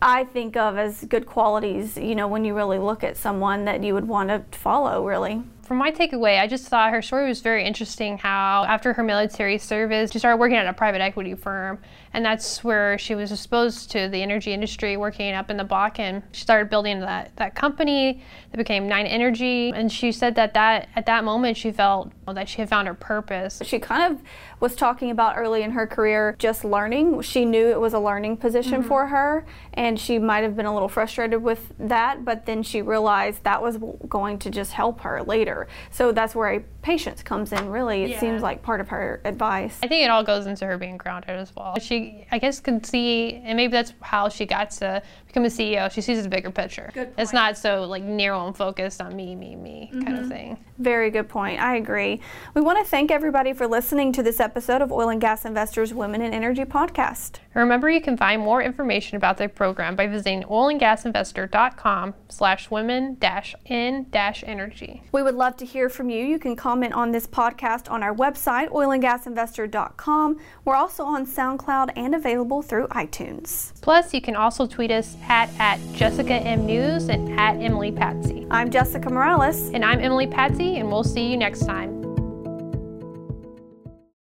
I 0.00 0.24
think 0.24 0.56
of 0.56 0.76
as 0.76 1.04
good 1.04 1.26
qualities, 1.26 1.96
you 1.96 2.14
know, 2.14 2.28
when 2.28 2.44
you 2.44 2.54
really 2.54 2.78
look 2.78 3.02
at 3.02 3.16
someone 3.16 3.64
that 3.64 3.82
you 3.82 3.94
would 3.94 4.08
want 4.08 4.28
to 4.28 4.44
follow, 4.56 5.06
really. 5.06 5.42
From 5.66 5.78
my 5.78 5.90
takeaway, 5.90 6.38
I 6.40 6.46
just 6.46 6.68
thought 6.68 6.92
her 6.92 7.02
story 7.02 7.26
was 7.28 7.40
very 7.40 7.64
interesting 7.64 8.18
how 8.18 8.64
after 8.68 8.92
her 8.92 9.02
military 9.02 9.58
service, 9.58 10.12
she 10.12 10.20
started 10.20 10.36
working 10.36 10.56
at 10.56 10.66
a 10.66 10.72
private 10.72 11.00
equity 11.00 11.34
firm 11.34 11.80
and 12.16 12.24
that's 12.24 12.64
where 12.64 12.96
she 12.96 13.14
was 13.14 13.30
exposed 13.30 13.90
to 13.90 14.08
the 14.08 14.22
energy 14.22 14.54
industry 14.54 14.96
working 14.96 15.34
up 15.34 15.50
in 15.50 15.58
the 15.58 15.64
Bakken. 15.64 16.22
She 16.32 16.40
started 16.40 16.70
building 16.70 17.00
that, 17.00 17.36
that 17.36 17.54
company 17.54 18.22
that 18.50 18.56
became 18.56 18.88
Nine 18.88 19.04
Energy, 19.04 19.70
and 19.74 19.92
she 19.92 20.12
said 20.12 20.34
that, 20.36 20.54
that 20.54 20.88
at 20.96 21.04
that 21.04 21.24
moment 21.24 21.58
she 21.58 21.70
felt 21.70 22.10
that 22.26 22.48
she 22.48 22.62
had 22.62 22.70
found 22.70 22.88
her 22.88 22.94
purpose. 22.94 23.60
She 23.66 23.78
kind 23.78 24.14
of 24.14 24.22
was 24.60 24.74
talking 24.74 25.10
about 25.10 25.36
early 25.36 25.62
in 25.62 25.72
her 25.72 25.86
career 25.86 26.34
just 26.38 26.64
learning. 26.64 27.20
She 27.20 27.44
knew 27.44 27.68
it 27.68 27.80
was 27.80 27.92
a 27.92 28.00
learning 28.00 28.38
position 28.38 28.80
mm-hmm. 28.80 28.88
for 28.88 29.08
her, 29.08 29.44
and 29.74 30.00
she 30.00 30.18
might 30.18 30.42
have 30.42 30.56
been 30.56 30.64
a 30.64 30.72
little 30.72 30.88
frustrated 30.88 31.42
with 31.42 31.74
that, 31.78 32.24
but 32.24 32.46
then 32.46 32.62
she 32.62 32.80
realized 32.80 33.44
that 33.44 33.60
was 33.60 33.76
going 34.08 34.38
to 34.38 34.48
just 34.48 34.72
help 34.72 35.02
her 35.02 35.22
later. 35.22 35.55
So 35.90 36.12
that's 36.12 36.34
where 36.34 36.50
a 36.54 36.60
patience 36.82 37.22
comes 37.22 37.52
in, 37.52 37.70
really. 37.70 38.04
It 38.04 38.10
yeah. 38.10 38.20
seems 38.20 38.42
like 38.42 38.62
part 38.62 38.80
of 38.80 38.88
her 38.88 39.20
advice. 39.24 39.78
I 39.82 39.88
think 39.88 40.04
it 40.04 40.10
all 40.10 40.24
goes 40.24 40.46
into 40.46 40.66
her 40.66 40.78
being 40.78 40.96
grounded 40.96 41.30
as 41.30 41.54
well. 41.56 41.78
She 41.78 42.26
I 42.30 42.38
guess, 42.38 42.60
could 42.60 42.84
see, 42.84 43.34
and 43.44 43.56
maybe 43.56 43.72
that's 43.72 43.92
how 44.00 44.28
she 44.28 44.46
got 44.46 44.70
to 44.72 45.02
become 45.36 45.44
a 45.44 45.48
CEO. 45.48 45.90
She 45.90 46.00
sees 46.00 46.22
the 46.22 46.28
bigger 46.28 46.50
picture. 46.50 46.90
It's 47.18 47.32
not 47.32 47.58
so 47.58 47.84
like 47.84 48.02
narrow 48.02 48.46
and 48.46 48.56
focused 48.56 49.02
on 49.02 49.14
me, 49.14 49.34
me, 49.34 49.54
me 49.54 49.90
mm-hmm. 49.92 50.02
kind 50.02 50.16
of 50.16 50.24
mm-hmm. 50.24 50.32
thing. 50.32 50.64
Very 50.78 51.10
good 51.10 51.28
point. 51.28 51.60
I 51.60 51.76
agree. 51.76 52.20
We 52.54 52.60
want 52.60 52.78
to 52.78 52.84
thank 52.84 53.10
everybody 53.10 53.52
for 53.52 53.66
listening 53.66 54.12
to 54.12 54.22
this 54.22 54.40
episode 54.40 54.82
of 54.82 54.92
Oil 54.92 55.10
and 55.10 55.20
Gas 55.20 55.44
Investors 55.44 55.92
Women 55.92 56.22
in 56.22 56.32
Energy 56.32 56.64
podcast. 56.64 57.38
Remember, 57.54 57.88
you 57.88 58.02
can 58.02 58.16
find 58.16 58.42
more 58.42 58.62
information 58.62 59.16
about 59.16 59.38
the 59.38 59.48
program 59.48 59.96
by 59.96 60.06
visiting 60.06 60.42
oilandgasinvestor.com 60.42 62.14
slash 62.28 62.70
women 62.70 63.16
dash 63.18 63.54
in 63.64 64.06
dash 64.10 64.44
energy. 64.46 65.02
We 65.12 65.22
would 65.22 65.34
love 65.34 65.56
to 65.58 65.64
hear 65.64 65.88
from 65.88 66.10
you. 66.10 66.24
You 66.24 66.38
can 66.38 66.56
comment 66.56 66.92
on 66.92 67.12
this 67.12 67.26
podcast 67.26 67.90
on 67.90 68.02
our 68.02 68.14
website, 68.14 68.68
oilandgasinvestor.com. 68.68 70.38
We're 70.64 70.76
also 70.76 71.04
on 71.04 71.26
SoundCloud 71.26 71.92
and 71.96 72.14
available 72.14 72.60
through 72.60 72.88
iTunes. 72.88 73.80
Plus, 73.80 74.12
you 74.12 74.20
can 74.20 74.36
also 74.36 74.66
tweet 74.66 74.90
us 74.90 75.16
at, 75.28 75.50
at 75.58 75.80
Jessica 75.92 76.34
M 76.34 76.66
News 76.66 77.08
and 77.08 77.38
at 77.38 77.56
Emily 77.56 77.92
Patsy. 77.92 78.46
I'm 78.50 78.70
Jessica 78.70 79.10
Morales. 79.10 79.70
And 79.70 79.84
I'm 79.84 80.00
Emily 80.00 80.26
Patsy, 80.26 80.76
and 80.76 80.88
we'll 80.88 81.04
see 81.04 81.30
you 81.30 81.36
next 81.36 81.66
time. 81.66 82.05